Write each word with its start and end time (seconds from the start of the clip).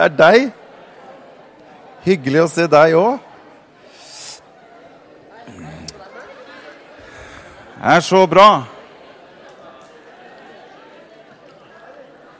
Det 0.00 0.06
er 0.06 0.12
deg. 0.16 0.44
Hyggelig 2.06 2.38
å 2.40 2.48
se 2.48 2.64
deg 2.72 2.94
òg. 2.96 3.18
Det 7.74 7.90
er 7.92 8.00
så 8.06 8.20
bra. 8.32 8.46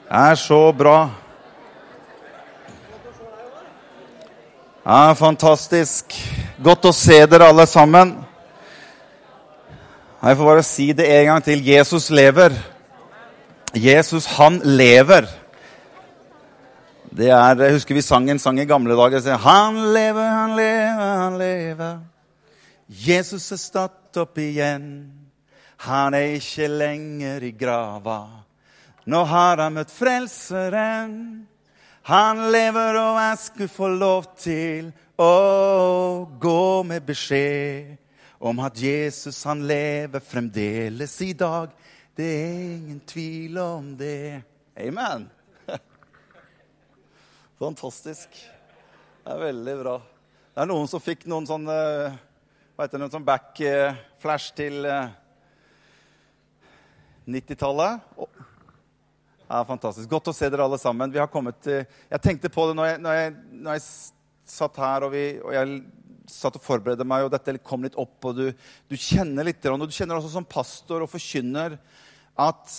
Det 0.06 0.22
er 0.22 0.38
så 0.40 0.60
bra. 0.78 0.94
Ja, 4.86 5.12
fantastisk. 5.20 6.16
Godt 6.64 6.88
å 6.88 6.94
se 6.96 7.18
dere 7.28 7.50
alle 7.52 7.68
sammen. 7.68 8.14
Jeg 10.22 10.40
får 10.40 10.50
bare 10.54 10.64
si 10.70 10.88
det 10.96 11.12
en 11.18 11.28
gang 11.34 11.44
til. 11.44 11.60
Jesus 11.68 12.08
lever. 12.08 12.56
Jesus, 13.76 14.32
han 14.38 14.62
lever. 14.64 15.28
Det 17.10 17.26
er, 17.26 17.56
jeg 17.58 17.74
husker 17.74 17.96
vi 17.98 18.02
sang 18.06 18.28
en 18.30 18.38
sang 18.38 18.58
i 18.62 18.68
gamle 18.70 18.94
dager. 18.94 19.18
Så, 19.18 19.34
han 19.42 19.78
lever, 19.94 20.26
han 20.30 20.52
lever, 20.54 21.16
han 21.24 21.38
lever. 21.40 21.96
Jesus 22.86 23.48
er 23.50 23.58
stått 23.58 24.20
opp 24.22 24.38
igjen. 24.38 24.84
Han 25.88 26.14
er 26.14 26.36
ikke 26.36 26.68
lenger 26.70 27.42
i 27.42 27.50
grava. 27.58 28.20
Nå 29.10 29.22
har 29.26 29.58
han 29.58 29.74
møtt 29.74 29.90
Frelseren. 29.90 31.16
Han 32.06 32.44
lever, 32.54 33.00
og 33.00 33.18
jeg 33.18 33.42
skulle 33.42 33.72
få 33.74 33.90
lov 33.90 34.30
til 34.38 34.92
å 35.18 36.28
gå 36.40 36.62
med 36.86 37.04
beskjed 37.10 37.98
om 38.38 38.62
at 38.64 38.78
Jesus, 38.78 39.42
han 39.50 39.66
lever 39.66 40.22
fremdeles 40.22 41.18
i 41.26 41.32
dag. 41.34 41.74
Det 42.14 42.30
er 42.38 42.56
ingen 42.78 43.02
tvil 43.02 43.58
om 43.58 43.92
det. 43.98 44.40
Amen. 44.78 45.26
Fantastisk. 47.60 48.28
Det 49.20 49.28
er 49.28 49.40
veldig 49.42 49.72
bra. 49.82 49.98
Det 50.54 50.62
er 50.62 50.68
noen 50.70 50.86
som 50.88 51.00
fikk 51.04 51.26
noen 51.28 51.44
sånn 51.44 51.66
hva 51.68 52.86
heter 52.86 53.02
det, 53.02 53.08
sånn 53.12 53.26
backflash 53.26 54.54
til 54.56 54.86
90-tallet. 57.28 58.06
Ja, 59.44 59.58
fantastisk. 59.68 60.08
Godt 60.08 60.30
å 60.32 60.34
se 60.38 60.48
dere 60.48 60.64
alle 60.64 60.78
sammen. 60.80 61.12
Vi 61.12 61.20
har 61.20 61.28
kommet 61.28 61.58
til, 61.60 61.84
Jeg 61.84 62.24
tenkte 62.24 62.48
på 62.48 62.64
det 62.70 62.78
når 62.78 62.88
jeg, 62.88 63.00
når 63.04 63.18
jeg, 63.18 63.34
når 63.66 63.76
jeg 63.76 63.84
satt 64.54 64.80
her 64.80 65.04
og, 65.04 65.12
vi, 65.12 65.24
og, 65.44 65.52
jeg 65.52 66.32
satt 66.32 66.56
og 66.56 66.64
forberedte 66.64 67.04
meg, 67.04 67.26
og 67.26 67.34
dette 67.34 67.58
kom 67.60 67.84
litt 67.84 67.98
opp, 68.00 68.24
og 68.24 68.40
du, 68.40 68.46
du 68.88 68.96
kjenner 68.96 69.44
litt 69.44 69.68
og 69.68 69.84
Du 69.84 69.92
kjenner 69.92 70.16
også 70.16 70.32
som 70.32 70.48
pastor 70.48 71.04
og 71.04 71.12
forkynner 71.12 71.76
at 72.40 72.72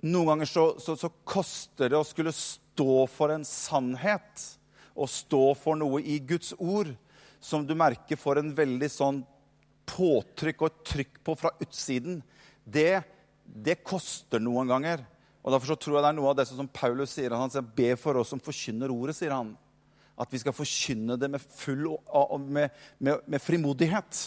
noen 0.00 0.32
ganger 0.32 0.48
så, 0.48 0.64
så, 0.80 0.96
så 0.96 1.12
koster 1.28 1.92
det 1.92 2.00
å 2.00 2.08
skulle 2.08 2.32
stå 2.32 2.67
for 3.10 3.32
en 3.34 3.46
sannhet 3.46 4.44
og 4.98 5.10
stå 5.10 5.42
for 5.58 5.78
noe 5.78 6.00
i 6.02 6.18
Guds 6.18 6.54
ord 6.58 6.90
som 7.40 7.66
du 7.66 7.74
merker 7.78 8.18
får 8.18 8.40
en 8.40 8.54
veldig 8.54 8.88
sånn 8.90 9.20
påtrykk 9.88 10.64
og 10.66 10.80
trykk 10.86 11.20
på 11.24 11.36
fra 11.38 11.52
utsiden. 11.62 12.18
Det, 12.64 13.00
det 13.44 13.78
koster 13.86 14.42
noen 14.42 14.68
ganger. 14.68 15.04
Og 15.42 15.54
Derfor 15.54 15.72
så 15.72 15.78
tror 15.80 15.96
jeg 15.96 16.04
det 16.04 16.10
er 16.10 16.18
noe 16.18 16.32
av 16.32 16.38
det 16.40 16.48
som 16.50 16.68
Paulus 16.68 17.14
sier. 17.14 17.32
Han 17.32 17.52
sier, 17.52 17.64
Be 17.64 17.94
for 17.96 18.18
oss 18.20 18.34
som 18.34 18.42
forkynner 18.42 18.92
ordet, 18.92 19.16
sier 19.16 19.32
han. 19.32 19.54
At 20.18 20.32
vi 20.34 20.40
skal 20.42 20.56
forkynne 20.56 21.16
det 21.20 21.30
med 21.30 21.40
full 21.40 21.86
med, 22.48 22.74
med, 22.98 23.22
med 23.24 23.40
frimodighet. 23.42 24.26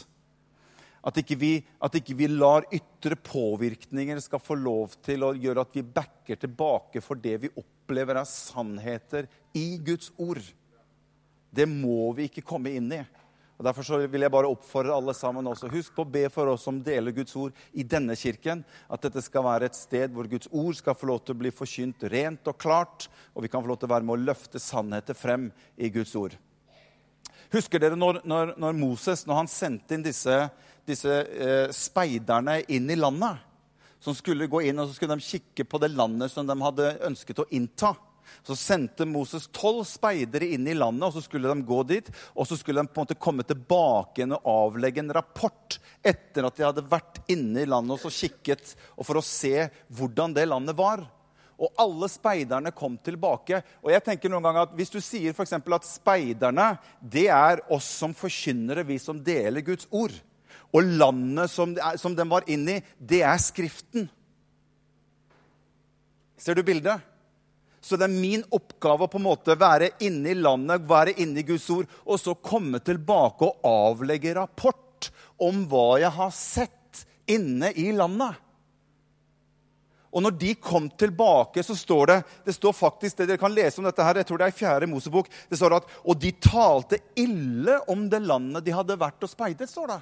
At 1.01 1.17
ikke, 1.17 1.37
vi, 1.41 1.51
at 1.81 1.95
ikke 1.97 2.13
vi 2.13 2.27
lar 2.29 2.67
ytre 2.69 3.17
påvirkninger 3.17 4.19
skal 4.21 4.41
få 4.41 4.57
lov 4.59 4.93
til 5.01 5.25
å 5.25 5.31
gjøre 5.33 5.63
at 5.65 5.73
vi 5.73 5.81
backer 5.81 6.37
tilbake 6.37 7.01
for 7.01 7.17
det 7.17 7.39
vi 7.41 7.53
opplever 7.57 8.19
er 8.21 8.29
sannheter 8.29 9.25
i 9.57 9.79
Guds 9.81 10.11
ord. 10.21 10.43
Det 11.51 11.65
må 11.67 12.11
vi 12.15 12.29
ikke 12.29 12.45
komme 12.45 12.75
inn 12.77 12.93
i. 12.93 13.01
Og 13.61 13.65
Derfor 13.67 14.05
vil 14.09 14.23
jeg 14.25 14.33
bare 14.33 14.49
oppfordre 14.49 14.93
alle 14.95 15.13
sammen 15.13 15.45
også. 15.45 15.67
Husk 15.69 15.93
på 15.93 16.01
å 16.01 16.09
be 16.09 16.23
for 16.33 16.49
oss 16.49 16.63
som 16.65 16.79
deler 16.81 17.13
Guds 17.13 17.35
ord 17.37 17.57
i 17.77 17.83
denne 17.85 18.15
kirken. 18.17 18.63
At 18.89 19.03
dette 19.05 19.21
skal 19.21 19.45
være 19.45 19.67
et 19.69 19.77
sted 19.77 20.15
hvor 20.15 20.25
Guds 20.29 20.49
ord 20.49 20.77
skal 20.79 20.97
få 20.97 21.11
lov 21.11 21.19
til 21.21 21.35
å 21.35 21.41
bli 21.43 21.51
forkynt 21.53 22.07
rent 22.09 22.49
og 22.49 22.57
klart. 22.57 23.05
Og 23.35 23.45
vi 23.45 23.51
kan 23.53 23.61
få 23.61 23.69
lov 23.69 23.77
til 23.81 23.91
å 23.91 23.93
være 23.93 24.07
med 24.07 24.15
å 24.15 24.25
løfte 24.31 24.61
sannheter 24.61 25.17
frem 25.17 25.51
i 25.77 25.91
Guds 25.93 26.15
ord. 26.17 26.33
Husker 27.53 27.83
dere 27.83 27.99
når, 27.99 28.23
når, 28.25 28.55
når 28.63 28.81
Moses 28.81 29.27
når 29.27 29.43
han 29.43 29.51
sendte 29.51 29.93
inn 29.93 30.09
disse, 30.09 30.39
disse 30.87 31.21
eh, 31.21 31.73
speiderne 31.75 32.61
inn 32.71 32.89
i 32.89 32.99
landet? 32.99 33.47
Som 34.01 34.15
skulle 34.17 34.49
gå 34.49 34.63
inn 34.65 34.81
og 34.81 34.89
så 34.89 34.97
skulle 34.97 35.17
de 35.19 35.25
kikke 35.25 35.67
på 35.69 35.81
det 35.81 35.91
landet 35.93 36.33
som 36.33 36.47
de 36.47 36.55
hadde 36.57 36.95
ønsket 37.05 37.43
å 37.43 37.49
innta. 37.53 37.93
Så 38.43 38.55
sendte 38.57 39.05
Moses 39.05 39.47
tolv 39.53 39.83
speidere 39.85 40.47
inn 40.55 40.65
i 40.67 40.75
landet, 40.77 41.03
og 41.07 41.13
så 41.15 41.23
skulle 41.25 41.51
de 41.51 41.67
gå 41.67 41.81
dit. 41.89 42.07
Og 42.33 42.47
så 42.47 42.57
skulle 42.57 42.81
de 42.81 42.89
på 42.89 43.01
en 43.01 43.05
måte 43.05 43.19
komme 43.21 43.45
tilbake 43.47 44.21
igjen 44.21 44.35
og 44.37 44.47
avlegge 44.49 45.03
en 45.03 45.13
rapport 45.13 45.77
etter 46.01 46.47
at 46.47 46.57
de 46.57 46.65
hadde 46.65 46.87
vært 46.89 47.21
inne 47.31 47.63
i 47.63 47.69
landet 47.69 47.97
og 47.97 48.01
så 48.01 48.13
kikket, 48.13 48.75
og 48.95 49.05
for 49.07 49.19
å 49.19 49.25
se 49.25 49.67
hvordan 49.93 50.33
det 50.37 50.47
landet 50.49 50.77
var. 50.79 51.05
Og 51.61 51.77
alle 51.77 52.09
speiderne 52.09 52.73
kom 52.73 52.95
tilbake. 53.05 53.61
Og 53.83 53.91
jeg 53.93 54.01
tenker 54.07 54.31
noen 54.33 54.47
ganger 54.47 54.65
at 54.65 54.73
Hvis 54.73 54.89
du 54.89 54.97
sier 55.03 55.35
for 55.37 55.45
at 55.45 55.85
speiderne 55.85 56.71
det 57.01 57.27
er 57.29 57.61
oss 57.69 57.85
som 58.01 58.15
forkynnere, 58.17 58.87
vi 58.87 58.97
som 58.97 59.21
deler 59.21 59.61
Guds 59.61 59.85
ord, 59.91 60.15
og 60.71 60.87
landet 61.01 61.51
som, 61.51 61.75
som 61.99 62.15
den 62.15 62.29
var 62.31 62.47
inne 62.51 62.79
i, 62.79 62.83
det 62.97 63.23
er 63.27 63.39
Skriften 63.41 64.09
Ser 66.41 66.57
du 66.57 66.63
bildet? 66.65 67.03
Så 67.81 67.97
det 67.97 68.07
er 68.07 68.13
min 68.13 68.41
oppgave 68.53 69.05
å 69.05 69.09
på 69.09 69.19
en 69.19 69.27
måte 69.27 69.53
være 69.57 69.91
inne 70.05 70.31
i 70.31 70.37
landet, 70.37 70.87
være 70.89 71.13
inne 71.21 71.41
i 71.41 71.45
Guds 71.45 71.67
ord, 71.73 71.89
og 72.05 72.17
så 72.17 72.33
komme 72.33 72.81
tilbake 72.81 73.45
og 73.45 73.67
avlegge 73.67 74.33
rapport 74.37 75.09
om 75.41 75.63
hva 75.69 75.99
jeg 76.01 76.13
har 76.17 76.31
sett 76.33 77.03
inne 77.29 77.71
i 77.77 77.91
landet. 77.93 78.37
Og 80.11 80.25
når 80.25 80.35
de 80.35 80.53
kom 80.59 80.89
tilbake, 80.99 81.63
så 81.63 81.75
står 81.77 82.09
det 82.09 82.17
det 82.45 82.55
står 82.57 82.73
faktisk 82.75 83.21
det 83.21 83.29
dere 83.29 83.41
kan 83.41 83.53
lese 83.53 83.79
om 83.79 83.87
dette 83.87 84.05
her, 84.05 84.19
jeg 84.19 84.27
tror 84.27 84.41
det 84.41 84.49
er 84.49 84.53
i 84.53 84.59
fjerde 84.59 84.89
Mosebok, 84.91 85.29
det 85.49 85.57
står 85.57 85.77
at, 85.77 85.93
Og 86.03 86.19
de 86.19 86.33
talte 86.41 86.99
ille 87.15 87.79
om 87.89 88.09
det 88.11 88.19
landet 88.25 88.65
de 88.65 88.75
hadde 88.75 88.99
vært 88.99 89.23
og 89.23 89.31
speidet. 89.31 89.69
står 89.69 89.93
det. 89.93 90.01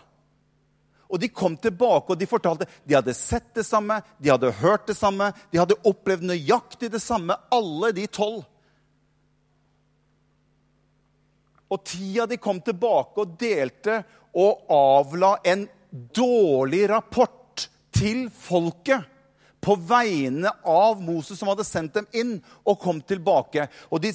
Og 1.10 1.20
de 1.20 1.32
kom 1.34 1.56
tilbake 1.58 2.14
og 2.14 2.20
de 2.20 2.28
fortalte 2.30 2.68
de 2.86 2.96
hadde 2.96 3.16
sett 3.18 3.50
det 3.58 3.66
samme, 3.66 3.98
de 4.22 4.30
hadde 4.30 4.54
hørt 4.62 4.86
det 4.88 4.98
samme, 4.98 5.32
de 5.50 5.58
hadde 5.58 5.78
opplevd 5.90 6.28
nøyaktig 6.30 6.92
det 6.94 7.02
samme, 7.02 7.38
alle 7.50 7.92
de 7.98 8.06
tolv. 8.14 8.44
Og 11.70 11.84
tida 11.86 12.26
de 12.30 12.38
kom 12.42 12.62
tilbake 12.66 13.22
og 13.22 13.36
delte 13.42 14.02
og 14.38 14.70
avla 14.74 15.36
en 15.50 15.66
dårlig 15.92 16.84
rapport 16.90 17.66
til 17.94 18.28
folket 18.34 19.06
på 19.62 19.76
vegne 19.76 20.52
av 20.64 21.02
Moses, 21.04 21.40
som 21.40 21.50
hadde 21.52 21.68
sendt 21.68 21.98
dem 21.98 22.08
inn, 22.16 22.36
og 22.64 22.80
kom 22.82 23.02
tilbake. 23.02 23.68
Og 23.92 24.02
De, 24.04 24.12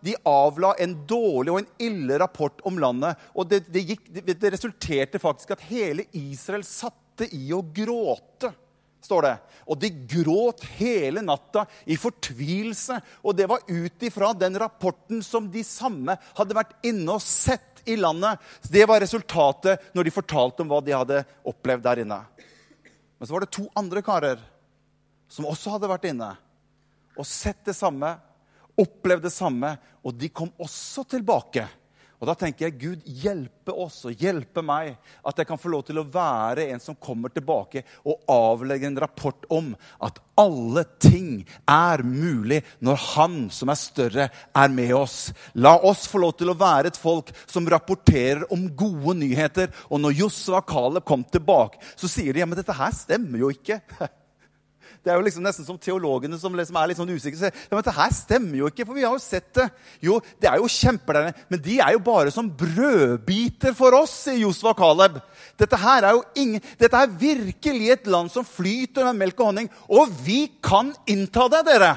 de 0.00 0.16
avla 0.26 0.74
en 0.80 0.94
dårlig 1.06 1.52
og 1.52 1.60
en 1.60 1.72
ille 1.88 2.18
rapport 2.20 2.62
om 2.64 2.78
landet. 2.80 3.20
Og 3.34 3.48
det, 3.50 3.66
det, 3.72 3.84
gikk, 3.92 4.06
det 4.26 4.52
resulterte 4.52 5.20
faktisk 5.22 5.56
at 5.56 5.66
hele 5.68 6.08
Israel 6.16 6.64
satte 6.66 7.28
i 7.36 7.50
å 7.52 7.62
gråte. 7.62 8.52
står 9.04 9.22
det. 9.22 9.36
Og 9.66 9.78
de 9.78 9.92
gråt 10.08 10.64
hele 10.78 11.22
natta 11.22 11.66
i 11.84 11.98
fortvilelse. 12.00 12.98
Og 13.22 13.36
det 13.36 13.48
var 13.50 13.64
ut 13.68 14.08
ifra 14.08 14.32
den 14.32 14.58
rapporten 14.58 15.22
som 15.22 15.50
de 15.52 15.64
samme 15.64 16.16
hadde 16.38 16.56
vært 16.56 16.76
inne 16.86 17.18
og 17.18 17.22
sett 17.22 17.84
i 17.86 17.96
landet. 18.00 18.40
Det 18.62 18.86
var 18.88 19.00
resultatet 19.00 19.92
når 19.94 20.08
de 20.08 20.14
fortalte 20.14 20.64
om 20.64 20.72
hva 20.72 20.80
de 20.82 20.96
hadde 20.96 21.22
opplevd 21.46 21.84
der 21.84 22.02
inne. 22.02 22.20
Men 23.16 23.28
så 23.28 23.36
var 23.36 23.44
det 23.44 23.54
to 23.54 23.68
andre 23.78 24.02
karer 24.04 24.40
som 25.28 25.48
også 25.48 25.76
hadde 25.76 25.90
vært 25.90 26.08
inne 26.10 26.34
og 27.16 27.24
sett 27.24 27.64
det 27.64 27.72
samme, 27.76 28.12
opplevd 28.76 29.24
det 29.24 29.32
samme, 29.32 29.72
og 30.04 30.14
de 30.20 30.28
kom 30.28 30.50
også 30.60 31.06
tilbake. 31.16 31.64
Og 32.16 32.28
Da 32.30 32.32
tenker 32.38 32.66
jeg 32.66 32.78
Gud 32.80 33.08
hjelpe 33.20 33.74
oss 33.76 33.98
og 34.08 34.16
hjelpe 34.16 34.62
meg, 34.64 34.94
at 35.20 35.36
jeg 35.36 35.48
kan 35.48 35.60
få 35.60 35.68
lov 35.68 35.82
til 35.84 36.00
å 36.00 36.06
være 36.08 36.64
en 36.72 36.80
som 36.80 36.96
kommer 36.96 37.32
tilbake 37.32 37.82
og 38.08 38.24
avlegger 38.32 38.88
en 38.88 39.00
rapport 39.04 39.44
om 39.52 39.74
at 40.00 40.20
alle 40.40 40.86
ting 41.00 41.44
er 41.68 42.00
mulig 42.08 42.62
når 42.80 43.02
Han 43.12 43.38
som 43.52 43.68
er 43.72 43.80
større, 43.80 44.28
er 44.32 44.72
med 44.72 44.94
oss. 44.96 45.30
La 45.60 45.76
oss 45.76 46.06
få 46.08 46.22
lov 46.24 46.38
til 46.40 46.52
å 46.52 46.56
være 46.56 46.92
et 46.92 47.00
folk 47.00 47.32
som 47.44 47.68
rapporterer 47.68 48.48
om 48.52 48.64
gode 48.72 49.18
nyheter. 49.20 49.68
Og 49.92 50.00
når 50.00 50.16
Josua 50.24 50.64
Caleb 50.64 51.04
kom 51.04 51.24
tilbake, 51.24 51.82
så 52.00 52.08
sier 52.08 52.32
de 52.32 52.40
ja, 52.40 52.48
men 52.48 52.56
dette 52.56 52.76
her 52.76 52.96
stemmer 52.96 53.44
jo 53.44 53.52
ikke. 53.52 53.82
Det 55.06 55.12
er 55.12 55.20
jo 55.20 55.22
liksom 55.22 55.44
nesten 55.46 55.62
som 55.62 55.76
teologene 55.78 56.34
som 56.34 56.54
liksom 56.58 56.76
er 56.80 56.88
litt 56.90 56.98
sånn 56.98 57.12
usikre. 57.14 57.46
Ja, 57.46 57.68
men 57.70 57.78
dette 57.78 57.92
her 57.94 58.10
stemmer 58.10 58.58
jo 58.58 58.66
ikke, 58.66 58.82
for 58.88 58.98
vi 58.98 59.04
har 59.06 59.12
jo 59.14 59.22
sett 59.22 59.52
det. 59.54 59.68
Jo, 60.02 60.16
det 60.42 60.48
er 60.50 60.58
jo 60.58 60.66
kjempelærere, 60.66 61.44
men 61.46 61.62
de 61.62 61.76
er 61.78 61.92
jo 61.94 62.00
bare 62.08 62.32
som 62.34 62.48
brødbiter 62.50 63.76
for 63.78 63.94
oss, 63.94 64.16
sier 64.24 64.40
Josva 64.40 64.72
Caleb. 64.74 65.20
Dette 65.62 65.78
her 65.78 66.08
er 66.08 66.16
jo 66.18 66.24
ingen, 66.42 66.64
dette 66.80 66.98
er 66.98 67.14
virkelig 67.22 67.92
et 67.94 68.10
land 68.10 68.34
som 68.34 68.42
flyter 68.42 69.06
med 69.06 69.22
melk 69.22 69.38
og 69.38 69.52
honning. 69.52 69.70
Og 69.94 70.10
vi 70.26 70.48
kan 70.58 70.90
innta 71.06 71.46
det, 71.54 71.62
dere! 71.70 71.94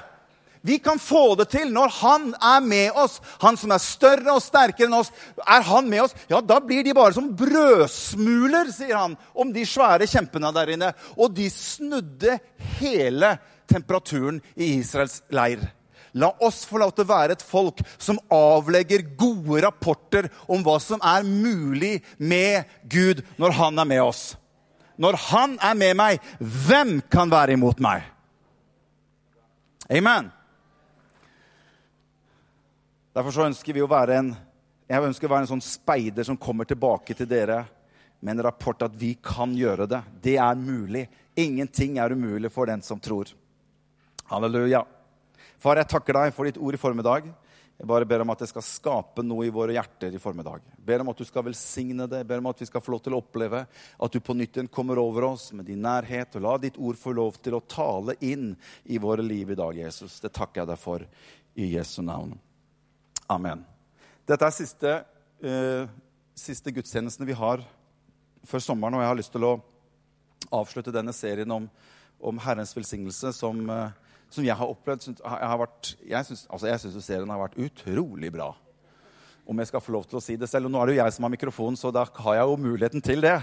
Vi 0.62 0.80
kan 0.84 1.00
få 1.00 1.36
det 1.40 1.50
til 1.54 1.72
når 1.72 1.94
han 2.02 2.30
er 2.36 2.60
med 2.64 2.98
oss. 3.00 3.20
Han 3.44 3.58
som 3.60 3.72
er 3.72 3.84
større 3.84 4.36
og 4.36 4.44
sterkere 4.44 4.90
enn 4.90 4.98
oss. 4.98 5.12
Er 5.46 5.64
han 5.70 5.88
med 5.90 6.04
oss, 6.04 6.16
ja, 6.28 6.42
da 6.44 6.60
blir 6.64 6.84
de 6.84 6.96
bare 6.96 7.16
som 7.16 7.32
brødsmuler, 7.40 8.72
sier 8.76 8.98
han 8.98 9.16
om 9.34 9.54
de 9.56 9.64
svære 9.68 10.08
kjempene 10.10 10.52
der 10.56 10.74
inne. 10.76 10.94
Og 11.16 11.32
de 11.38 11.48
snudde 11.54 12.40
hele 12.80 13.38
temperaturen 13.70 14.42
i 14.56 14.76
Israels 14.82 15.22
leir. 15.32 15.64
La 16.18 16.32
oss 16.42 16.64
få 16.66 16.80
lov 16.82 16.92
til 16.98 17.06
å 17.06 17.12
være 17.12 17.36
et 17.38 17.46
folk 17.46 17.84
som 18.02 18.18
avlegger 18.34 19.06
gode 19.18 19.62
rapporter 19.64 20.28
om 20.50 20.64
hva 20.66 20.80
som 20.82 21.02
er 21.06 21.28
mulig 21.28 22.00
med 22.18 22.66
Gud 22.90 23.22
når 23.38 23.56
han 23.60 23.80
er 23.80 23.90
med 23.92 24.02
oss. 24.04 24.24
Når 25.00 25.16
han 25.30 25.54
er 25.64 25.78
med 25.80 25.96
meg, 25.96 26.26
hvem 26.42 26.98
kan 27.08 27.32
være 27.32 27.56
imot 27.56 27.80
meg? 27.80 28.04
Amen. 29.90 30.34
Derfor 33.20 33.36
så 33.36 33.50
ønsker 33.50 33.76
vi 33.76 33.82
å 33.84 33.92
være 33.92 34.16
en 34.16 34.30
jeg 34.90 35.06
ønsker 35.06 35.28
å 35.28 35.34
være 35.34 35.44
en 35.44 35.50
sånn 35.52 35.62
speider 35.62 36.26
som 36.26 36.38
kommer 36.40 36.66
tilbake 36.66 37.14
til 37.14 37.28
dere 37.30 37.60
med 38.24 38.38
en 38.38 38.46
rapport 38.48 38.88
at 38.88 38.96
vi 38.98 39.12
kan 39.22 39.52
gjøre 39.54 39.86
det. 39.92 40.00
Det 40.24 40.38
er 40.42 40.56
mulig. 40.58 41.04
Ingenting 41.38 42.00
er 42.00 42.16
umulig 42.16 42.50
for 42.56 42.72
den 42.72 42.82
som 42.82 42.98
tror. 42.98 43.30
Halleluja. 44.32 44.82
Far, 45.62 45.78
jeg 45.78 45.92
takker 45.92 46.18
deg 46.18 46.34
for 46.34 46.50
ditt 46.50 46.58
ord 46.58 46.80
i 46.80 46.82
formiddag. 46.82 47.30
Jeg 47.76 47.92
bare 47.92 48.08
ber 48.08 48.24
om 48.24 48.34
at 48.34 48.42
det 48.42 48.50
skal 48.50 48.66
skape 48.66 49.28
noe 49.28 49.46
i 49.46 49.54
våre 49.54 49.78
hjerter 49.78 50.16
i 50.16 50.24
formiddag. 50.24 50.66
Jeg 50.80 50.88
ber 50.90 51.04
om 51.04 51.14
at 51.14 51.22
du 51.22 51.28
skal 51.28 51.46
velsigne 51.52 52.10
det. 52.10 52.24
Jeg 52.24 52.32
ber 52.34 52.42
om 52.42 52.50
at 52.50 52.66
vi 52.66 52.72
skal 52.72 52.88
få 52.88 52.96
lov 52.96 53.06
til 53.06 53.20
å 53.20 53.22
oppleve 53.22 53.64
at 53.70 54.16
du 54.16 54.20
på 54.24 54.40
nytt 54.40 54.64
kommer 54.72 55.04
over 55.04 55.30
oss 55.36 55.52
med 55.54 55.68
din 55.68 55.86
nærhet. 55.86 56.34
Og 56.40 56.48
la 56.48 56.58
ditt 56.66 56.82
ord 56.82 56.98
få 56.98 57.14
lov 57.20 57.44
til 57.44 57.60
å 57.60 57.64
tale 57.68 58.18
inn 58.26 58.56
i 58.88 58.98
våre 58.98 59.22
liv 59.28 59.54
i 59.54 59.60
dag, 59.60 59.86
Jesus. 59.86 60.18
Det 60.24 60.34
takker 60.34 60.64
jeg 60.64 60.74
deg 60.74 60.88
for 60.88 61.12
i 61.60 61.76
Jesu 61.78 62.00
navn. 62.02 62.40
Amen. 63.30 63.60
Dette 64.26 64.48
er 64.48 64.54
siste, 64.56 64.92
uh, 65.46 65.90
siste 66.34 66.72
gudstjenesten 66.74 67.28
vi 67.30 67.36
har 67.38 67.62
før 68.50 68.64
sommeren, 68.64 68.98
og 68.98 69.04
jeg 69.04 69.12
har 69.12 69.20
lyst 69.20 69.34
til 69.36 69.46
å 69.46 69.52
avslutte 70.58 70.94
denne 70.96 71.14
serien 71.14 71.54
om, 71.54 71.68
om 72.18 72.42
Herrens 72.42 72.74
velsignelse, 72.74 73.36
som, 73.38 73.62
uh, 73.70 73.92
som, 74.34 74.42
jeg 74.48 74.58
har 74.58 74.74
opplevd. 74.74 75.12
Jeg, 75.14 75.52
har 75.52 75.64
jeg 76.10 76.26
syns 76.32 76.48
altså 76.50 77.06
serien 77.06 77.30
har 77.30 77.44
vært 77.44 77.60
utrolig 77.62 78.34
bra. 78.34 78.50
Om 79.46 79.62
jeg 79.62 79.70
skal 79.70 79.86
få 79.86 79.94
lov 79.94 80.10
til 80.10 80.18
å 80.18 80.26
si 80.26 80.34
det 80.38 80.50
selv. 80.50 80.66
Og 80.66 80.74
nå 80.74 80.82
er 80.82 80.90
det 80.90 80.98
jo 80.98 81.04
jeg 81.04 81.14
som 81.14 81.28
har 81.28 81.34
mikrofonen, 81.36 81.78
så 81.78 81.94
da 81.94 82.08
har 82.10 82.40
jeg 82.40 82.50
jo 82.50 82.60
muligheten 82.66 83.06
til 83.06 83.22
det. 83.26 83.38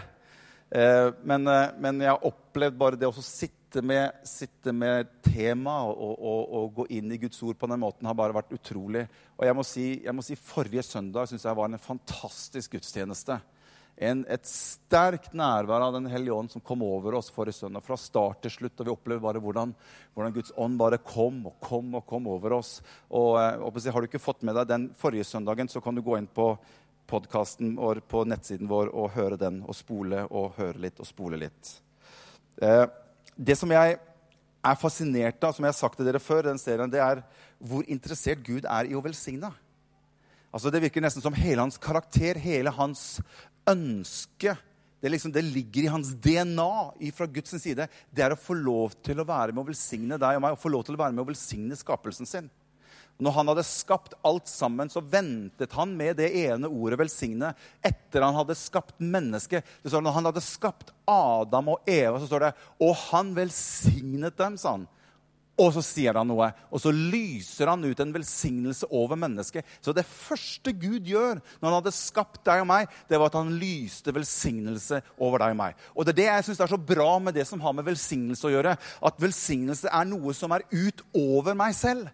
Uh, 0.66 1.12
men, 1.22 1.46
men, 1.78 2.00
jeg 2.02 2.10
har 2.10 2.26
opplevd 2.26 2.78
bare 2.78 2.98
det 2.98 3.06
å 3.06 3.22
sitte 3.22 3.82
med, 3.86 4.16
sitte 4.26 4.72
med 4.74 5.12
tema 5.22 5.76
og, 5.86 6.14
og, 6.16 6.40
og, 6.58 6.70
gå 6.80 6.86
inn 6.96 7.12
i 7.14 7.20
Guds 7.22 7.38
ord 7.46 7.58
på 7.60 7.68
den 7.70 7.82
måten 7.82 8.08
har 8.08 8.16
bare 8.18 8.34
vært 8.34 8.54
utrolig. 8.56 9.04
Og 9.36 9.46
jeg 9.46 9.56
må 9.58 9.66
si, 9.66 9.86
jeg 10.04 10.16
må 10.16 10.24
si 10.26 10.38
Forrige 10.40 10.82
søndag 10.86 11.30
synes 11.30 11.46
jeg 11.46 11.58
var 11.58 11.70
en 11.70 11.82
fantastisk 11.82 12.74
gudstjeneste. 12.74 13.38
En, 13.96 14.26
et 14.28 14.44
sterkt 14.44 15.32
nærvær 15.32 15.86
av 15.86 15.94
Den 15.94 16.08
hellige 16.12 16.34
ånd 16.36 16.52
som 16.52 16.60
kom 16.60 16.82
over 16.84 17.16
oss 17.16 17.30
forrige 17.32 17.56
søndag. 17.56 17.84
Fra 17.84 17.96
start 17.96 18.42
til 18.44 18.52
slutt. 18.52 18.76
Og 18.76 18.88
vi 18.88 18.92
opplevde 18.92 19.24
bare 19.24 19.40
hvordan, 19.40 19.72
hvordan 20.12 20.34
Guds 20.36 20.52
ånd 20.60 20.76
bare 20.80 21.00
kom 21.00 21.46
og 21.48 21.56
kom 21.64 21.94
og 21.96 22.04
kom 22.08 22.28
over 22.28 22.58
oss. 22.58 22.80
Og, 23.08 23.38
eh, 23.40 23.56
og 23.56 23.80
Har 23.80 24.00
du 24.00 24.08
ikke 24.10 24.20
fått 24.20 24.44
med 24.44 24.54
deg 24.54 24.68
den 24.68 24.90
forrige 24.94 25.24
søndagen, 25.24 25.68
så 25.68 25.80
kan 25.80 25.94
du 25.94 26.02
gå 26.02 26.18
inn 26.18 26.28
på 26.28 26.58
podkasten 27.10 27.74
vår 27.78 28.02
på 28.10 28.24
nettsiden 28.28 28.68
vår 28.70 28.92
og 28.94 29.14
høre 29.16 29.38
den. 29.40 29.62
Og 29.66 29.76
spole 29.78 30.24
og 30.30 30.56
høre 30.58 30.82
litt 30.86 31.00
og 31.02 31.08
spole 31.08 31.40
litt. 31.40 31.72
Eh, 32.62 32.84
det 33.36 33.58
som 33.58 33.72
jeg 33.72 33.98
er 34.66 34.80
fascinert 34.80 35.42
av, 35.44 35.54
som 35.54 35.66
jeg 35.66 35.74
har 35.74 35.78
sagt 35.78 36.00
til 36.00 36.08
dere 36.08 36.22
før, 36.22 36.48
den 36.48 36.60
serien, 36.60 36.90
det 36.90 37.02
er 37.02 37.22
hvor 37.58 37.86
interessert 37.88 38.44
Gud 38.46 38.66
er 38.68 38.90
i 38.90 38.96
å 38.96 39.04
velsigne. 39.04 39.52
Altså, 40.52 40.72
det 40.72 40.80
virker 40.86 41.04
nesten 41.04 41.24
som 41.24 41.36
hele 41.36 41.62
hans 41.62 41.78
karakter, 41.80 42.38
hele 42.40 42.72
hans 42.72 43.18
ønske 43.68 44.56
det, 45.00 45.10
liksom, 45.12 45.32
det 45.32 45.42
ligger 45.42 45.82
i 45.82 45.90
hans 45.92 46.08
DNA 46.18 47.10
fra 47.14 47.26
Guds 47.26 47.52
side. 47.62 47.84
Det 48.10 48.22
er 48.24 48.32
å 48.34 48.40
få 48.40 48.56
lov 48.58 48.96
til 49.04 49.20
å 49.20 49.26
være 49.28 49.52
med 49.52 49.62
å 49.62 49.68
velsigne 49.68 50.16
deg 50.18 50.38
og 50.38 50.42
meg, 50.42 50.56
og 50.56 50.62
få 50.62 50.72
lov 50.72 50.86
til 50.86 50.96
å 50.96 51.02
være 51.02 51.14
med 51.14 51.22
å 51.22 51.28
velsigne 51.28 51.76
skapelsen 51.78 52.26
sin. 52.26 52.48
Når 53.16 53.32
han 53.32 53.48
hadde 53.48 53.64
skapt 53.64 54.16
alt 54.26 54.48
sammen, 54.50 54.90
så 54.92 55.00
ventet 55.00 55.72
han 55.72 55.94
med 55.96 56.18
det 56.18 56.28
ene 56.36 56.68
ordet 56.68 56.98
'velsigne' 57.00 57.54
etter 57.80 58.22
han 58.22 58.36
hadde 58.36 58.58
skapt 58.58 58.98
mennesket. 59.00 59.64
Det 59.82 59.88
står 59.88 60.04
Når 60.04 60.12
han 60.18 60.28
hadde 60.28 60.44
skapt 60.44 60.92
Adam 61.08 61.68
og 61.72 61.88
Eva, 61.88 62.20
så 62.20 62.26
står 62.28 62.40
det 62.40 62.52
'Og 62.80 62.94
han 63.10 63.34
velsignet 63.34 64.36
dem', 64.36 64.58
sa 64.58 64.72
han. 64.72 64.88
Og 65.56 65.72
så 65.72 65.80
sier 65.80 66.12
han 66.12 66.28
noe, 66.28 66.50
og 66.68 66.80
så 66.82 66.90
lyser 66.92 67.70
han 67.72 67.84
ut 67.84 68.00
en 68.00 68.12
velsignelse 68.12 68.84
over 68.92 69.16
mennesket. 69.16 69.64
Så 69.80 69.94
det 69.96 70.04
første 70.04 70.74
Gud 70.76 71.08
gjør 71.08 71.40
når 71.40 71.64
han 71.70 71.76
hadde 71.78 71.92
skapt 71.96 72.42
deg 72.44 72.60
og 72.60 72.68
meg, 72.68 72.90
det 73.08 73.16
var 73.16 73.32
at 73.32 73.38
han 73.40 73.56
lyste 73.56 74.12
velsignelse 74.12 75.00
over 75.16 75.40
deg 75.40 75.54
og 75.56 75.56
meg. 75.56 75.80
Og 75.96 76.04
det 76.04 76.12
er 76.12 76.20
det 76.20 76.28
jeg 76.28 76.44
syns 76.50 76.60
er 76.60 76.74
så 76.74 76.76
bra 76.92 77.18
med 77.18 77.34
det 77.38 77.46
som 77.48 77.60
har 77.64 77.72
med 77.72 77.88
velsignelse 77.88 78.44
å 78.44 78.52
gjøre. 78.52 78.76
At 79.00 79.22
velsignelse 79.24 79.88
er 79.88 80.04
noe 80.04 80.36
som 80.36 80.52
er 80.52 80.66
utover 80.68 81.56
meg 81.56 81.72
selv. 81.78 82.12